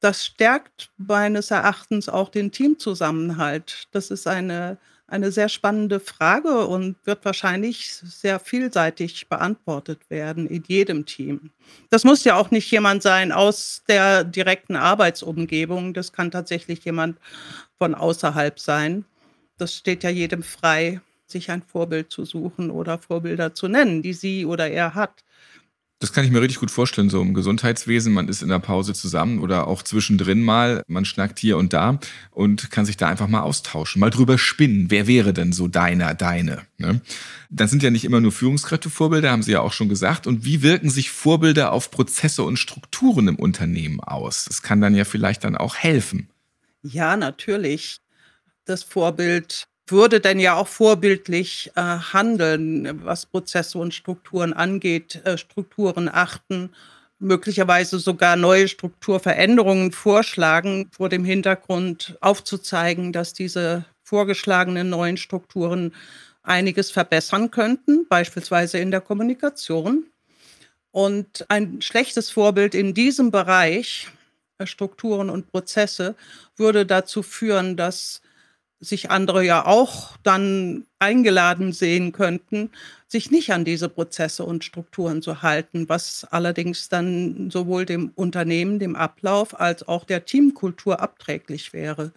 Das 0.00 0.24
stärkt 0.24 0.90
meines 0.96 1.50
Erachtens 1.50 2.08
auch 2.08 2.28
den 2.28 2.52
Teamzusammenhalt. 2.52 3.88
Das 3.92 4.10
ist 4.10 4.26
eine, 4.26 4.78
eine 5.06 5.32
sehr 5.32 5.48
spannende 5.48 6.00
Frage 6.00 6.66
und 6.66 6.96
wird 7.04 7.24
wahrscheinlich 7.24 7.94
sehr 7.94 8.38
vielseitig 8.38 9.28
beantwortet 9.28 10.00
werden 10.08 10.46
in 10.46 10.64
jedem 10.66 11.06
Team. 11.06 11.50
Das 11.90 12.04
muss 12.04 12.24
ja 12.24 12.36
auch 12.36 12.50
nicht 12.50 12.70
jemand 12.70 13.02
sein 13.02 13.32
aus 13.32 13.82
der 13.88 14.24
direkten 14.24 14.76
Arbeitsumgebung. 14.76 15.94
Das 15.94 16.12
kann 16.12 16.30
tatsächlich 16.30 16.84
jemand 16.84 17.18
von 17.78 17.94
außerhalb 17.94 18.58
sein. 18.60 19.04
Das 19.58 19.74
steht 19.74 20.04
ja 20.04 20.10
jedem 20.10 20.42
frei, 20.42 21.00
sich 21.26 21.50
ein 21.50 21.62
Vorbild 21.62 22.10
zu 22.10 22.24
suchen 22.24 22.70
oder 22.70 22.98
Vorbilder 22.98 23.54
zu 23.54 23.68
nennen, 23.68 24.02
die 24.02 24.12
sie 24.12 24.46
oder 24.46 24.70
er 24.70 24.94
hat. 24.94 25.24
Das 25.98 26.12
kann 26.12 26.26
ich 26.26 26.30
mir 26.30 26.42
richtig 26.42 26.60
gut 26.60 26.70
vorstellen, 26.70 27.08
so 27.08 27.22
im 27.22 27.32
Gesundheitswesen. 27.32 28.12
Man 28.12 28.28
ist 28.28 28.42
in 28.42 28.50
der 28.50 28.58
Pause 28.58 28.92
zusammen 28.92 29.40
oder 29.40 29.66
auch 29.66 29.82
zwischendrin 29.82 30.42
mal. 30.42 30.82
Man 30.88 31.06
schnackt 31.06 31.38
hier 31.38 31.56
und 31.56 31.72
da 31.72 31.98
und 32.32 32.70
kann 32.70 32.84
sich 32.84 32.98
da 32.98 33.08
einfach 33.08 33.28
mal 33.28 33.40
austauschen, 33.40 34.00
mal 34.00 34.10
drüber 34.10 34.36
spinnen. 34.36 34.90
Wer 34.90 35.06
wäre 35.06 35.32
denn 35.32 35.54
so 35.54 35.68
deiner, 35.68 36.12
deine? 36.14 36.66
Ne? 36.76 37.00
Dann 37.48 37.68
sind 37.68 37.82
ja 37.82 37.90
nicht 37.90 38.04
immer 38.04 38.20
nur 38.20 38.30
Führungskräfte 38.30 38.90
Vorbilder, 38.90 39.30
haben 39.30 39.42
Sie 39.42 39.52
ja 39.52 39.62
auch 39.62 39.72
schon 39.72 39.88
gesagt. 39.88 40.26
Und 40.26 40.44
wie 40.44 40.60
wirken 40.60 40.90
sich 40.90 41.10
Vorbilder 41.10 41.72
auf 41.72 41.90
Prozesse 41.90 42.42
und 42.42 42.58
Strukturen 42.58 43.28
im 43.28 43.36
Unternehmen 43.36 44.00
aus? 44.00 44.44
Das 44.44 44.60
kann 44.60 44.82
dann 44.82 44.94
ja 44.94 45.06
vielleicht 45.06 45.44
dann 45.44 45.56
auch 45.56 45.76
helfen. 45.76 46.28
Ja, 46.82 47.16
natürlich. 47.16 48.00
Das 48.66 48.82
Vorbild 48.82 49.66
würde 49.88 50.20
dann 50.20 50.40
ja 50.40 50.54
auch 50.54 50.68
vorbildlich 50.68 51.70
äh, 51.76 51.80
handeln, 51.80 53.04
was 53.04 53.26
Prozesse 53.26 53.78
und 53.78 53.94
Strukturen 53.94 54.52
angeht, 54.52 55.22
äh, 55.24 55.38
Strukturen 55.38 56.08
achten, 56.08 56.70
möglicherweise 57.18 57.98
sogar 57.98 58.36
neue 58.36 58.68
Strukturveränderungen 58.68 59.92
vorschlagen, 59.92 60.90
vor 60.92 61.08
dem 61.08 61.24
Hintergrund 61.24 62.16
aufzuzeigen, 62.20 63.12
dass 63.12 63.32
diese 63.32 63.84
vorgeschlagenen 64.02 64.90
neuen 64.90 65.16
Strukturen 65.16 65.94
einiges 66.42 66.90
verbessern 66.90 67.50
könnten, 67.50 68.06
beispielsweise 68.08 68.78
in 68.78 68.90
der 68.90 69.00
Kommunikation. 69.00 70.06
Und 70.90 71.44
ein 71.48 71.82
schlechtes 71.82 72.30
Vorbild 72.30 72.74
in 72.74 72.94
diesem 72.94 73.30
Bereich, 73.30 74.08
äh, 74.58 74.66
Strukturen 74.66 75.30
und 75.30 75.50
Prozesse, 75.52 76.16
würde 76.56 76.86
dazu 76.86 77.22
führen, 77.22 77.76
dass 77.76 78.20
sich 78.88 79.10
andere 79.10 79.44
ja 79.44 79.66
auch 79.66 80.16
dann 80.22 80.86
eingeladen 80.98 81.72
sehen 81.72 82.12
könnten, 82.12 82.70
sich 83.08 83.30
nicht 83.30 83.52
an 83.52 83.64
diese 83.64 83.88
Prozesse 83.88 84.44
und 84.44 84.64
Strukturen 84.64 85.22
zu 85.22 85.42
halten, 85.42 85.88
was 85.88 86.26
allerdings 86.30 86.88
dann 86.88 87.50
sowohl 87.50 87.86
dem 87.86 88.10
Unternehmen, 88.14 88.78
dem 88.78 88.96
Ablauf 88.96 89.58
als 89.58 89.86
auch 89.86 90.04
der 90.04 90.24
Teamkultur 90.24 91.00
abträglich 91.00 91.72
wäre. 91.72 92.12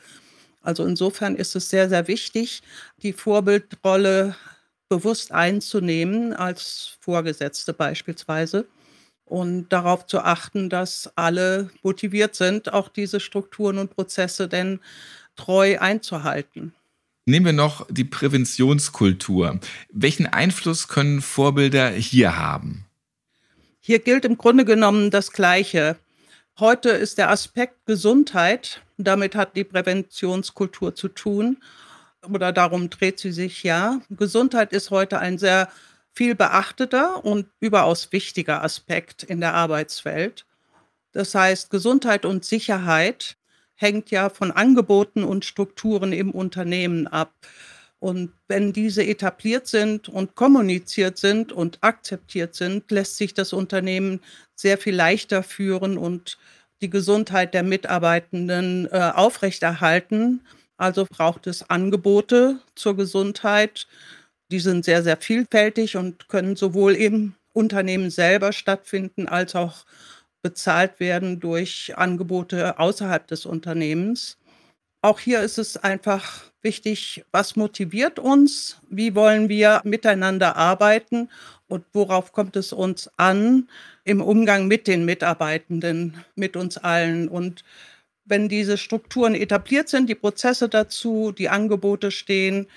Also 0.62 0.86
insofern 0.86 1.36
ist 1.36 1.56
es 1.56 1.70
sehr, 1.70 1.90
sehr 1.90 2.08
wichtig, 2.08 2.62
die 3.04 3.14
Vorbildrolle 3.14 4.36
bewusst 4.90 5.32
einzunehmen, 5.32 6.34
als 6.34 6.98
Vorgesetzte 7.00 7.74
beispielsweise, 7.74 8.66
und 9.26 9.70
darauf 9.70 10.08
zu 10.08 10.20
achten, 10.22 10.70
dass 10.70 11.12
alle 11.16 11.70
motiviert 11.84 12.36
sind, 12.36 12.74
auch 12.74 12.90
diese 12.90 13.20
Strukturen 13.20 13.78
und 13.78 13.96
Prozesse 13.96 14.48
denn 14.48 14.80
treu 15.40 15.80
einzuhalten. 15.80 16.74
Nehmen 17.26 17.46
wir 17.46 17.54
noch 17.54 17.88
die 17.90 18.04
Präventionskultur. 18.04 19.60
Welchen 19.92 20.28
Einfluss 20.28 20.88
können 20.90 21.22
Vorbilder 21.22 21.90
hier 21.92 22.38
haben? 22.38 22.86
Hier 23.80 24.00
gilt 24.00 24.26
im 24.26 24.38
Grunde 24.38 24.66
genommen 24.66 25.12
das 25.12 25.32
Gleiche. 25.32 25.96
Heute 26.60 26.90
ist 26.90 27.18
der 27.18 27.30
Aspekt 27.30 27.86
Gesundheit, 27.86 28.82
damit 28.98 29.34
hat 29.34 29.56
die 29.56 29.64
Präventionskultur 29.64 30.94
zu 30.94 31.08
tun, 31.08 31.58
oder 32.30 32.52
darum 32.52 32.90
dreht 32.90 33.18
sie 33.18 33.32
sich 33.32 33.64
ja. 33.64 34.02
Gesundheit 34.10 34.74
ist 34.74 34.92
heute 34.92 35.20
ein 35.20 35.38
sehr 35.38 35.70
viel 36.12 36.36
beachteter 36.36 37.24
und 37.24 37.48
überaus 37.62 38.12
wichtiger 38.12 38.62
Aspekt 38.62 39.24
in 39.24 39.40
der 39.40 39.54
Arbeitswelt. 39.54 40.46
Das 41.14 41.34
heißt, 41.34 41.70
Gesundheit 41.70 42.26
und 42.26 42.44
Sicherheit 42.44 43.38
hängt 43.80 44.12
ja 44.12 44.30
von 44.30 44.52
Angeboten 44.52 45.24
und 45.24 45.46
Strukturen 45.46 46.12
im 46.12 46.32
Unternehmen 46.32 47.08
ab. 47.08 47.32
Und 48.00 48.34
wenn 48.48 48.74
diese 48.74 49.06
etabliert 49.06 49.68
sind 49.68 50.10
und 50.10 50.36
kommuniziert 50.36 51.18
sind 51.18 51.52
und 51.54 51.78
akzeptiert 51.82 52.56
sind, 52.56 52.92
lässt 52.92 53.18
sich 53.18 53.34
das 53.34 53.54
Unternehmen 53.54 54.20
sehr 54.56 54.78
viel 54.78 54.96
leichter 54.96 55.44
führen 55.44 55.98
und 55.98 56.38
die 56.82 56.90
Gesundheit 56.90 57.54
der 57.54 57.64
Mitarbeitenden 57.64 58.88
äh, 58.92 59.12
aufrechterhalten. 59.16 60.42
Also 60.78 61.06
braucht 61.10 61.48
es 61.48 61.70
Angebote 61.70 62.60
zur 62.76 62.98
Gesundheit. 62.98 63.88
Die 64.52 64.60
sind 64.60 64.84
sehr, 64.84 65.04
sehr 65.04 65.18
vielfältig 65.18 65.96
und 65.96 66.28
können 66.28 66.56
sowohl 66.56 66.96
im 66.96 67.36
Unternehmen 67.54 68.10
selber 68.10 68.52
stattfinden, 68.52 69.28
als 69.28 69.56
auch 69.56 69.86
bezahlt 70.42 71.00
werden 71.00 71.40
durch 71.40 71.94
Angebote 71.96 72.80
außerhalb 72.80 73.28
des 73.28 73.46
Unternehmens. 73.46 74.38
Auch 75.02 75.20
hier 75.20 75.42
ist 75.42 75.58
es 75.58 75.78
einfach 75.78 76.44
wichtig, 76.62 77.24
was 77.32 77.56
motiviert 77.56 78.20
uns, 78.20 78.78
wie 78.90 79.16
wollen 79.16 79.48
wir 79.48 79.82
miteinander 79.86 80.58
arbeiten 80.58 81.30
und 81.68 81.86
worauf 81.94 82.34
kommt 82.34 82.56
es 82.56 82.74
uns 82.74 83.10
an 83.18 83.70
im 84.04 84.22
Umgang 84.22 84.68
mit 84.68 84.88
den 84.88 85.06
Mitarbeitenden, 85.06 86.24
mit 86.36 86.58
uns 86.58 86.78
allen. 86.78 87.30
Und 87.30 87.64
wenn 88.26 88.50
diese 88.50 88.78
Strukturen 88.78 89.36
etabliert 89.36 89.88
sind, 89.88 90.10
die 90.10 90.16
Prozesse 90.16 90.68
dazu, 90.68 91.32
die 91.32 91.50
Angebote 91.50 92.12
stehen 92.12 92.68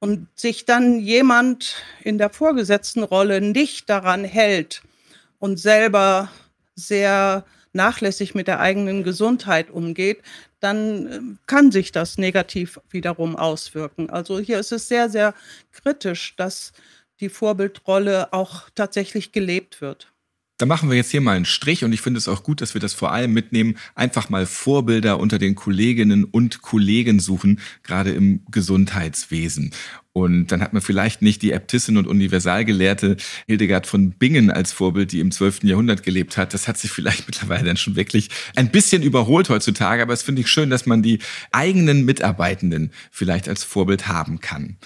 und 0.00 0.26
sich 0.34 0.64
dann 0.64 0.98
jemand 1.00 1.76
in 2.02 2.18
der 2.18 2.30
vorgesetzten 2.30 3.02
Rolle 3.02 3.40
nicht 3.40 3.88
daran 3.88 4.24
hält 4.24 4.82
und 5.38 5.58
selber 5.58 6.30
sehr 6.86 7.44
nachlässig 7.72 8.34
mit 8.34 8.48
der 8.48 8.60
eigenen 8.60 9.04
Gesundheit 9.04 9.70
umgeht, 9.70 10.22
dann 10.60 11.06
äh, 11.06 11.20
kann 11.46 11.70
sich 11.70 11.92
das 11.92 12.18
negativ 12.18 12.80
wiederum 12.90 13.36
auswirken. 13.36 14.10
Also 14.10 14.40
hier 14.40 14.58
ist 14.58 14.72
es 14.72 14.88
sehr, 14.88 15.08
sehr 15.08 15.34
kritisch, 15.72 16.34
dass 16.36 16.72
die 17.20 17.28
Vorbildrolle 17.28 18.32
auch 18.32 18.70
tatsächlich 18.74 19.32
gelebt 19.32 19.80
wird. 19.80 20.12
Da 20.60 20.66
machen 20.66 20.90
wir 20.90 20.96
jetzt 20.98 21.10
hier 21.10 21.22
mal 21.22 21.36
einen 21.36 21.46
Strich 21.46 21.84
und 21.84 21.92
ich 21.94 22.02
finde 22.02 22.18
es 22.18 22.28
auch 22.28 22.42
gut, 22.42 22.60
dass 22.60 22.74
wir 22.74 22.82
das 22.82 22.92
vor 22.92 23.12
allem 23.12 23.32
mitnehmen, 23.32 23.78
einfach 23.94 24.28
mal 24.28 24.44
Vorbilder 24.44 25.18
unter 25.18 25.38
den 25.38 25.54
Kolleginnen 25.54 26.24
und 26.24 26.60
Kollegen 26.60 27.18
suchen, 27.18 27.60
gerade 27.82 28.10
im 28.10 28.44
Gesundheitswesen. 28.50 29.72
Und 30.12 30.48
dann 30.48 30.60
hat 30.60 30.72
man 30.72 30.82
vielleicht 30.82 31.22
nicht 31.22 31.40
die 31.40 31.52
Äbtissin 31.52 31.96
und 31.96 32.08
Universalgelehrte 32.08 33.16
Hildegard 33.46 33.86
von 33.86 34.10
Bingen 34.10 34.50
als 34.50 34.72
Vorbild, 34.72 35.12
die 35.12 35.20
im 35.20 35.30
12. 35.30 35.62
Jahrhundert 35.62 36.02
gelebt 36.02 36.36
hat. 36.36 36.52
Das 36.52 36.66
hat 36.66 36.78
sich 36.78 36.90
vielleicht 36.90 37.26
mittlerweile 37.28 37.64
dann 37.64 37.76
schon 37.76 37.94
wirklich 37.94 38.28
ein 38.56 38.72
bisschen 38.72 39.04
überholt 39.04 39.48
heutzutage. 39.50 40.02
Aber 40.02 40.12
es 40.12 40.22
finde 40.22 40.40
ich 40.40 40.48
schön, 40.48 40.68
dass 40.68 40.84
man 40.84 41.02
die 41.02 41.20
eigenen 41.52 42.04
Mitarbeitenden 42.04 42.90
vielleicht 43.12 43.48
als 43.48 43.62
Vorbild 43.62 44.08
haben 44.08 44.40
kann. 44.40 44.78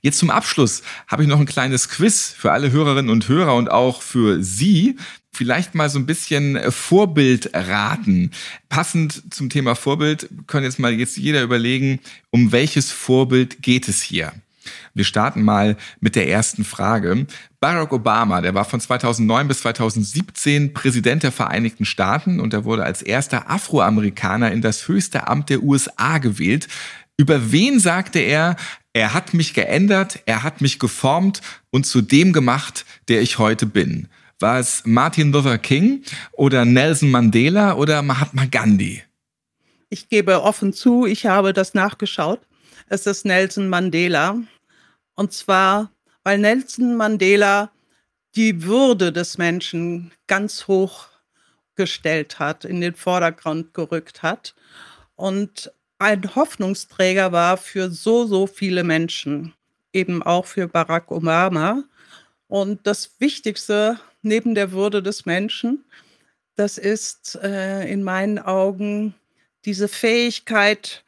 Jetzt 0.00 0.18
zum 0.18 0.30
Abschluss 0.30 0.82
habe 1.08 1.24
ich 1.24 1.28
noch 1.28 1.40
ein 1.40 1.46
kleines 1.46 1.90
Quiz 1.90 2.34
für 2.36 2.52
alle 2.52 2.72
Hörerinnen 2.72 3.10
und 3.10 3.28
Hörer 3.28 3.56
und 3.56 3.70
auch 3.70 4.00
für 4.00 4.42
Sie 4.42 4.96
vielleicht 5.30 5.74
mal 5.74 5.90
so 5.90 5.98
ein 5.98 6.06
bisschen 6.06 6.58
Vorbild 6.72 7.50
raten. 7.52 8.30
Passend 8.70 9.32
zum 9.32 9.50
Thema 9.50 9.74
Vorbild 9.74 10.28
können 10.46 10.64
jetzt 10.64 10.78
mal 10.78 10.92
jetzt 10.92 11.18
jeder 11.18 11.42
überlegen, 11.42 12.00
um 12.30 12.50
welches 12.50 12.90
Vorbild 12.90 13.62
geht 13.62 13.86
es 13.86 14.02
hier? 14.02 14.32
Wir 14.94 15.04
starten 15.04 15.42
mal 15.42 15.76
mit 16.00 16.16
der 16.16 16.28
ersten 16.28 16.64
Frage. 16.64 17.26
Barack 17.60 17.92
Obama, 17.92 18.40
der 18.40 18.54
war 18.54 18.64
von 18.64 18.80
2009 18.80 19.48
bis 19.48 19.60
2017 19.60 20.72
Präsident 20.72 21.22
der 21.22 21.32
Vereinigten 21.32 21.84
Staaten 21.84 22.40
und 22.40 22.54
er 22.54 22.64
wurde 22.64 22.84
als 22.84 23.02
erster 23.02 23.50
Afroamerikaner 23.50 24.52
in 24.52 24.62
das 24.62 24.88
höchste 24.88 25.28
Amt 25.28 25.50
der 25.50 25.62
USA 25.62 26.18
gewählt. 26.18 26.68
Über 27.16 27.52
wen 27.52 27.80
sagte 27.80 28.18
er, 28.18 28.56
er 28.92 29.14
hat 29.14 29.34
mich 29.34 29.54
geändert, 29.54 30.20
er 30.26 30.42
hat 30.42 30.60
mich 30.60 30.78
geformt 30.78 31.42
und 31.70 31.86
zu 31.86 32.00
dem 32.00 32.32
gemacht, 32.32 32.84
der 33.08 33.20
ich 33.20 33.38
heute 33.38 33.66
bin? 33.66 34.08
War 34.40 34.58
es 34.58 34.82
Martin 34.86 35.32
Luther 35.32 35.58
King 35.58 36.02
oder 36.32 36.64
Nelson 36.64 37.10
Mandela 37.10 37.74
oder 37.74 38.00
Mahatma 38.02 38.46
Gandhi? 38.46 39.02
Ich 39.90 40.08
gebe 40.08 40.42
offen 40.42 40.72
zu, 40.72 41.04
ich 41.04 41.26
habe 41.26 41.52
das 41.52 41.74
nachgeschaut. 41.74 42.40
Es 42.92 43.06
ist 43.06 43.24
Nelson 43.24 43.68
Mandela. 43.68 44.36
Und 45.14 45.32
zwar, 45.32 45.92
weil 46.24 46.38
Nelson 46.38 46.96
Mandela 46.96 47.70
die 48.34 48.64
Würde 48.64 49.12
des 49.12 49.38
Menschen 49.38 50.12
ganz 50.26 50.66
hoch 50.66 51.06
gestellt 51.76 52.40
hat, 52.40 52.64
in 52.64 52.80
den 52.80 52.96
Vordergrund 52.96 53.74
gerückt 53.74 54.24
hat 54.24 54.56
und 55.14 55.72
ein 56.00 56.34
Hoffnungsträger 56.34 57.30
war 57.30 57.58
für 57.58 57.90
so, 57.90 58.26
so 58.26 58.48
viele 58.48 58.82
Menschen, 58.82 59.54
eben 59.92 60.22
auch 60.22 60.46
für 60.46 60.66
Barack 60.66 61.12
Obama. 61.12 61.84
Und 62.48 62.86
das 62.86 63.14
Wichtigste 63.20 64.00
neben 64.22 64.56
der 64.56 64.72
Würde 64.72 65.00
des 65.00 65.26
Menschen, 65.26 65.84
das 66.56 66.76
ist 66.76 67.36
äh, 67.36 67.88
in 67.88 68.02
meinen 68.02 68.40
Augen 68.40 69.14
diese 69.64 69.86
Fähigkeit, 69.86 71.04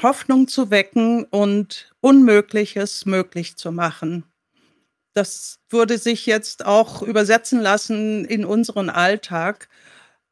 Hoffnung 0.00 0.48
zu 0.48 0.70
wecken 0.70 1.24
und 1.24 1.92
Unmögliches 2.00 3.06
möglich 3.06 3.56
zu 3.56 3.72
machen. 3.72 4.24
Das 5.14 5.58
würde 5.68 5.98
sich 5.98 6.26
jetzt 6.26 6.64
auch 6.64 7.02
übersetzen 7.02 7.60
lassen 7.60 8.24
in 8.24 8.44
unseren 8.44 8.88
Alltag. 8.88 9.68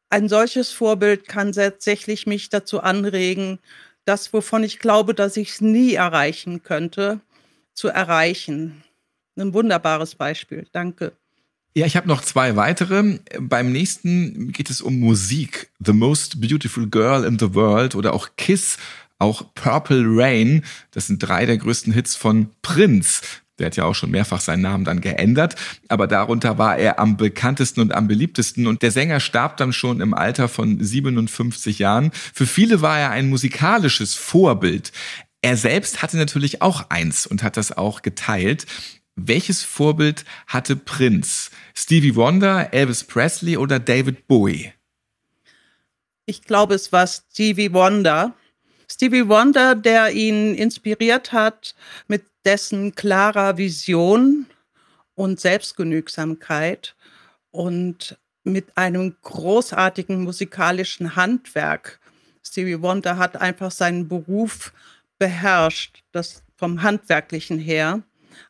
Ein 0.09 0.27
solches 0.27 0.71
Vorbild 0.71 1.27
kann 1.27 1.51
tatsächlich 1.51 2.25
mich 2.25 2.49
dazu 2.49 2.81
anregen, 2.81 3.59
das, 4.05 4.33
wovon 4.33 4.63
ich 4.63 4.79
glaube, 4.79 5.13
dass 5.13 5.37
ich 5.37 5.49
es 5.49 5.61
nie 5.61 5.93
erreichen 5.93 6.63
könnte, 6.63 7.21
zu 7.73 7.87
erreichen. 7.87 8.83
Ein 9.37 9.53
wunderbares 9.53 10.15
Beispiel. 10.15 10.67
Danke. 10.71 11.13
Ja, 11.73 11.85
ich 11.85 11.95
habe 11.95 12.07
noch 12.07 12.21
zwei 12.21 12.57
weitere. 12.57 13.19
Beim 13.39 13.71
nächsten 13.71 14.51
geht 14.51 14.69
es 14.69 14.81
um 14.81 14.99
Musik. 14.99 15.71
The 15.79 15.93
Most 15.93 16.41
Beautiful 16.41 16.87
Girl 16.89 17.23
in 17.23 17.39
the 17.39 17.53
World 17.53 17.95
oder 17.95 18.13
auch 18.13 18.29
Kiss 18.35 18.77
auch 19.21 19.53
Purple 19.55 20.03
Rain, 20.05 20.63
das 20.91 21.07
sind 21.07 21.19
drei 21.19 21.45
der 21.45 21.57
größten 21.57 21.93
Hits 21.93 22.15
von 22.15 22.49
Prince. 22.61 23.21
Der 23.59 23.67
hat 23.67 23.75
ja 23.75 23.85
auch 23.85 23.93
schon 23.93 24.09
mehrfach 24.09 24.41
seinen 24.41 24.63
Namen 24.63 24.85
dann 24.85 25.01
geändert, 25.01 25.55
aber 25.87 26.07
darunter 26.07 26.57
war 26.57 26.77
er 26.77 26.97
am 26.97 27.15
bekanntesten 27.15 27.79
und 27.81 27.93
am 27.93 28.07
beliebtesten 28.07 28.65
und 28.65 28.81
der 28.81 28.89
Sänger 28.89 29.19
starb 29.19 29.57
dann 29.57 29.71
schon 29.71 30.01
im 30.01 30.15
Alter 30.15 30.47
von 30.47 30.83
57 30.83 31.77
Jahren. 31.77 32.11
Für 32.11 32.47
viele 32.47 32.81
war 32.81 32.99
er 32.99 33.11
ein 33.11 33.29
musikalisches 33.29 34.15
Vorbild. 34.15 34.91
Er 35.43 35.57
selbst 35.57 36.01
hatte 36.01 36.17
natürlich 36.17 36.61
auch 36.61 36.89
eins 36.89 37.27
und 37.27 37.43
hat 37.43 37.55
das 37.55 37.71
auch 37.71 38.01
geteilt. 38.01 38.65
Welches 39.15 39.63
Vorbild 39.63 40.25
hatte 40.47 40.75
Prince? 40.75 41.51
Stevie 41.75 42.15
Wonder, 42.15 42.73
Elvis 42.73 43.03
Presley 43.03 43.57
oder 43.57 43.79
David 43.79 44.27
Bowie? 44.27 44.73
Ich 46.25 46.43
glaube, 46.43 46.75
es 46.75 46.91
war 46.91 47.05
Stevie 47.05 47.73
Wonder. 47.73 48.33
Stevie 48.91 49.29
Wonder, 49.29 49.73
der 49.73 50.11
ihn 50.11 50.53
inspiriert 50.53 51.31
hat 51.31 51.75
mit 52.09 52.25
dessen 52.43 52.93
klarer 52.93 53.57
Vision 53.57 54.47
und 55.15 55.39
Selbstgenügsamkeit 55.39 56.93
und 57.51 58.17
mit 58.43 58.77
einem 58.77 59.15
großartigen 59.21 60.21
musikalischen 60.23 61.15
Handwerk. 61.15 62.01
Stevie 62.45 62.81
Wonder 62.81 63.17
hat 63.17 63.37
einfach 63.37 63.71
seinen 63.71 64.09
Beruf 64.09 64.73
beherrscht, 65.17 66.03
das 66.11 66.43
vom 66.57 66.83
Handwerklichen 66.83 67.59
her. 67.59 68.01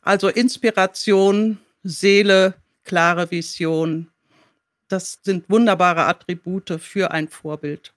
Also 0.01 0.27
Inspiration, 0.27 1.59
Seele, 1.83 2.55
klare 2.83 3.29
Vision. 3.29 4.07
Das 4.87 5.19
sind 5.21 5.47
wunderbare 5.51 6.05
Attribute 6.05 6.79
für 6.81 7.11
ein 7.11 7.27
Vorbild. 7.27 7.93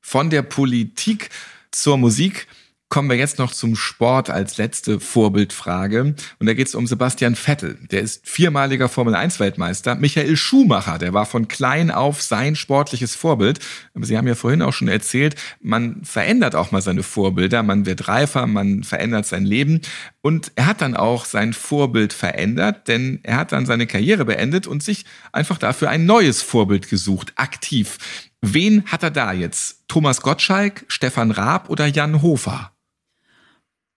Von 0.00 0.30
der 0.30 0.42
Politik 0.42 1.30
zur 1.70 1.98
Musik 1.98 2.46
kommen 2.88 3.10
wir 3.10 3.16
jetzt 3.16 3.38
noch 3.38 3.52
zum 3.52 3.76
Sport 3.76 4.30
als 4.30 4.56
letzte 4.56 4.98
Vorbildfrage. 4.98 6.14
Und 6.38 6.46
da 6.46 6.54
geht 6.54 6.68
es 6.68 6.74
um 6.74 6.86
Sebastian 6.86 7.34
Vettel. 7.34 7.78
Der 7.90 8.00
ist 8.00 8.26
viermaliger 8.26 8.88
Formel-1-Weltmeister. 8.88 9.96
Michael 9.96 10.36
Schumacher, 10.36 10.98
der 10.98 11.12
war 11.12 11.26
von 11.26 11.48
klein 11.48 11.90
auf 11.90 12.22
sein 12.22 12.56
sportliches 12.56 13.14
Vorbild. 13.14 13.60
Aber 13.94 14.06
Sie 14.06 14.16
haben 14.16 14.26
ja 14.26 14.34
vorhin 14.34 14.62
auch 14.62 14.72
schon 14.72 14.88
erzählt, 14.88 15.34
man 15.60 16.02
verändert 16.02 16.54
auch 16.54 16.70
mal 16.70 16.80
seine 16.80 17.02
Vorbilder. 17.02 17.62
Man 17.62 17.84
wird 17.84 18.08
reifer, 18.08 18.46
man 18.46 18.84
verändert 18.84 19.26
sein 19.26 19.44
Leben. 19.44 19.82
Und 20.22 20.52
er 20.54 20.66
hat 20.66 20.80
dann 20.80 20.96
auch 20.96 21.26
sein 21.26 21.52
Vorbild 21.52 22.14
verändert, 22.14 22.88
denn 22.88 23.20
er 23.22 23.36
hat 23.36 23.52
dann 23.52 23.66
seine 23.66 23.86
Karriere 23.86 24.24
beendet 24.24 24.66
und 24.66 24.82
sich 24.82 25.04
einfach 25.32 25.58
dafür 25.58 25.90
ein 25.90 26.06
neues 26.06 26.40
Vorbild 26.40 26.88
gesucht, 26.88 27.34
aktiv. 27.36 27.98
Wen 28.40 28.84
hat 28.86 29.02
er 29.02 29.10
da 29.10 29.32
jetzt? 29.32 29.84
Thomas 29.88 30.20
Gottschalk, 30.20 30.84
Stefan 30.88 31.30
Raab 31.30 31.70
oder 31.70 31.86
Jan 31.86 32.22
Hofer? 32.22 32.72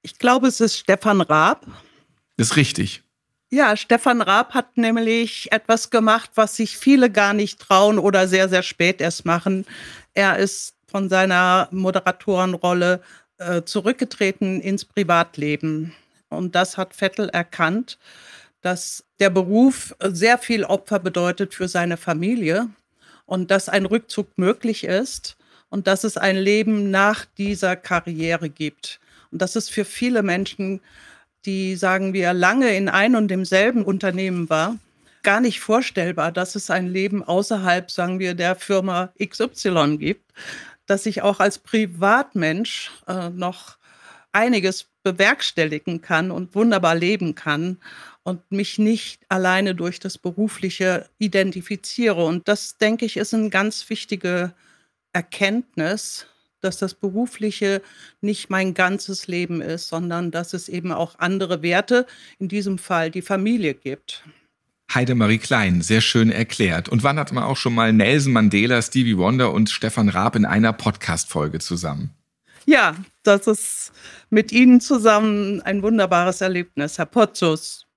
Ich 0.01 0.17
glaube, 0.17 0.47
es 0.47 0.59
ist 0.59 0.77
Stefan 0.77 1.21
Raab. 1.21 1.67
ist 2.37 2.55
richtig. 2.55 3.03
Ja, 3.51 3.75
Stefan 3.75 4.21
Raab 4.21 4.53
hat 4.53 4.77
nämlich 4.77 5.51
etwas 5.51 5.89
gemacht, 5.89 6.31
was 6.35 6.55
sich 6.55 6.77
viele 6.77 7.11
gar 7.11 7.33
nicht 7.33 7.59
trauen 7.59 7.99
oder 7.99 8.27
sehr, 8.27 8.49
sehr 8.49 8.63
spät 8.63 9.01
erst 9.01 9.25
machen. 9.25 9.65
Er 10.13 10.37
ist 10.37 10.75
von 10.87 11.09
seiner 11.09 11.67
Moderatorenrolle 11.71 13.01
äh, 13.37 13.61
zurückgetreten 13.63 14.61
ins 14.61 14.85
Privatleben. 14.85 15.93
Und 16.29 16.55
das 16.55 16.77
hat 16.77 16.95
Vettel 16.95 17.29
erkannt, 17.29 17.99
dass 18.61 19.03
der 19.19 19.29
Beruf 19.29 19.95
sehr 20.01 20.37
viel 20.37 20.63
Opfer 20.63 20.99
bedeutet 20.99 21.53
für 21.53 21.67
seine 21.67 21.97
Familie 21.97 22.69
und 23.31 23.49
dass 23.49 23.69
ein 23.69 23.85
Rückzug 23.85 24.37
möglich 24.37 24.83
ist 24.83 25.37
und 25.69 25.87
dass 25.87 26.03
es 26.03 26.17
ein 26.17 26.35
Leben 26.35 26.91
nach 26.91 27.23
dieser 27.23 27.77
Karriere 27.77 28.49
gibt. 28.49 28.99
Und 29.31 29.41
das 29.41 29.55
ist 29.55 29.71
für 29.71 29.85
viele 29.85 30.21
Menschen, 30.21 30.81
die, 31.45 31.77
sagen 31.77 32.11
wir, 32.11 32.33
lange 32.33 32.75
in 32.75 32.89
ein 32.89 33.15
und 33.15 33.29
demselben 33.29 33.85
Unternehmen 33.85 34.49
war, 34.49 34.77
gar 35.23 35.39
nicht 35.39 35.61
vorstellbar, 35.61 36.33
dass 36.33 36.55
es 36.55 36.69
ein 36.69 36.89
Leben 36.89 37.23
außerhalb, 37.23 37.89
sagen 37.89 38.19
wir, 38.19 38.33
der 38.33 38.57
Firma 38.57 39.13
XY 39.23 39.95
gibt, 39.97 40.29
dass 40.85 41.05
ich 41.05 41.21
auch 41.21 41.39
als 41.39 41.57
Privatmensch 41.57 42.91
äh, 43.07 43.29
noch 43.29 43.77
einiges 44.31 44.87
bewerkstelligen 45.03 46.01
kann 46.01 46.31
und 46.31 46.55
wunderbar 46.55 46.95
leben 46.95 47.35
kann 47.35 47.77
und 48.23 48.51
mich 48.51 48.77
nicht 48.77 49.21
alleine 49.29 49.75
durch 49.75 49.99
das 49.99 50.17
Berufliche 50.17 51.09
identifiziere. 51.17 52.23
Und 52.23 52.47
das, 52.47 52.77
denke 52.77 53.05
ich, 53.05 53.17
ist 53.17 53.33
eine 53.33 53.49
ganz 53.49 53.89
wichtige 53.89 54.53
Erkenntnis, 55.13 56.27
dass 56.61 56.77
das 56.77 56.93
Berufliche 56.93 57.81
nicht 58.21 58.49
mein 58.49 58.73
ganzes 58.73 59.27
Leben 59.27 59.61
ist, 59.61 59.87
sondern 59.87 60.31
dass 60.31 60.53
es 60.53 60.69
eben 60.69 60.91
auch 60.91 61.17
andere 61.17 61.63
Werte, 61.63 62.05
in 62.37 62.47
diesem 62.47 62.77
Fall 62.77 63.09
die 63.09 63.23
Familie 63.23 63.73
gibt. 63.73 64.23
Heidemarie 64.93 65.37
Klein, 65.37 65.81
sehr 65.81 66.01
schön 66.01 66.31
erklärt. 66.31 66.89
Und 66.89 67.01
wann 67.03 67.17
hat 67.17 67.31
man 67.31 67.45
auch 67.45 67.57
schon 67.57 67.73
mal 67.73 67.93
Nelson 67.93 68.33
Mandela, 68.33 68.81
Stevie 68.81 69.17
Wonder 69.17 69.51
und 69.51 69.69
Stefan 69.69 70.09
Raab 70.09 70.35
in 70.35 70.45
einer 70.45 70.73
Podcast-Folge 70.73 71.59
zusammen? 71.59 72.11
Ja, 72.65 72.95
das 73.23 73.47
ist 73.47 73.91
mit 74.29 74.51
Ihnen 74.51 74.81
zusammen 74.81 75.61
ein 75.61 75.81
wunderbares 75.81 76.41
Erlebnis, 76.41 76.97
Herr 76.97 77.05
Potzus. 77.05 77.87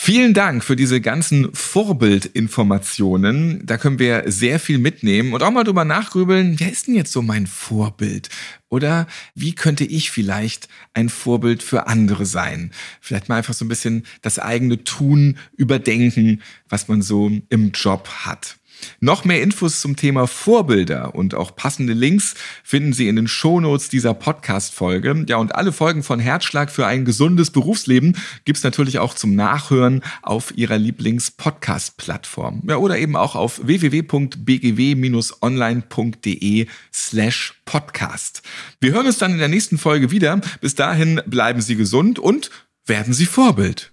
Vielen 0.00 0.32
Dank 0.32 0.62
für 0.62 0.76
diese 0.76 1.00
ganzen 1.00 1.52
Vorbildinformationen. 1.52 3.66
Da 3.66 3.78
können 3.78 3.98
wir 3.98 4.22
sehr 4.26 4.60
viel 4.60 4.78
mitnehmen 4.78 5.32
und 5.32 5.42
auch 5.42 5.50
mal 5.50 5.64
drüber 5.64 5.84
nachgrübeln, 5.84 6.60
wer 6.60 6.70
ist 6.70 6.86
denn 6.86 6.94
jetzt 6.94 7.10
so 7.10 7.20
mein 7.20 7.48
Vorbild? 7.48 8.28
Oder 8.68 9.08
wie 9.34 9.56
könnte 9.56 9.84
ich 9.84 10.12
vielleicht 10.12 10.68
ein 10.94 11.08
Vorbild 11.08 11.64
für 11.64 11.88
andere 11.88 12.26
sein? 12.26 12.70
Vielleicht 13.00 13.28
mal 13.28 13.38
einfach 13.38 13.54
so 13.54 13.64
ein 13.64 13.68
bisschen 13.68 14.06
das 14.22 14.38
eigene 14.38 14.84
Tun 14.84 15.36
überdenken, 15.56 16.42
was 16.68 16.86
man 16.86 17.02
so 17.02 17.32
im 17.48 17.72
Job 17.72 18.08
hat. 18.08 18.56
Noch 19.00 19.24
mehr 19.24 19.42
Infos 19.42 19.80
zum 19.80 19.96
Thema 19.96 20.26
Vorbilder 20.26 21.14
und 21.14 21.34
auch 21.34 21.56
passende 21.56 21.92
Links 21.92 22.34
finden 22.64 22.92
Sie 22.92 23.08
in 23.08 23.16
den 23.16 23.28
Shownotes 23.28 23.88
dieser 23.88 24.14
Podcast-Folge. 24.14 25.24
Ja, 25.28 25.36
und 25.36 25.54
alle 25.54 25.72
Folgen 25.72 26.02
von 26.02 26.20
Herzschlag 26.20 26.70
für 26.70 26.86
ein 26.86 27.04
gesundes 27.04 27.50
Berufsleben 27.50 28.16
gibt's 28.44 28.62
natürlich 28.62 28.98
auch 28.98 29.14
zum 29.14 29.34
Nachhören 29.34 30.02
auf 30.22 30.56
Ihrer 30.56 30.78
Lieblings-Podcast-Plattform. 30.78 32.62
Ja, 32.68 32.76
oder 32.76 32.98
eben 32.98 33.16
auch 33.16 33.34
auf 33.34 33.66
www.bgw-online.de 33.66 36.66
slash 36.92 37.54
podcast. 37.64 38.42
Wir 38.80 38.92
hören 38.92 39.06
uns 39.06 39.18
dann 39.18 39.32
in 39.32 39.38
der 39.38 39.48
nächsten 39.48 39.78
Folge 39.78 40.10
wieder. 40.10 40.40
Bis 40.60 40.74
dahin 40.74 41.20
bleiben 41.26 41.60
Sie 41.60 41.76
gesund 41.76 42.18
und 42.18 42.50
werden 42.86 43.12
Sie 43.12 43.26
Vorbild. 43.26 43.92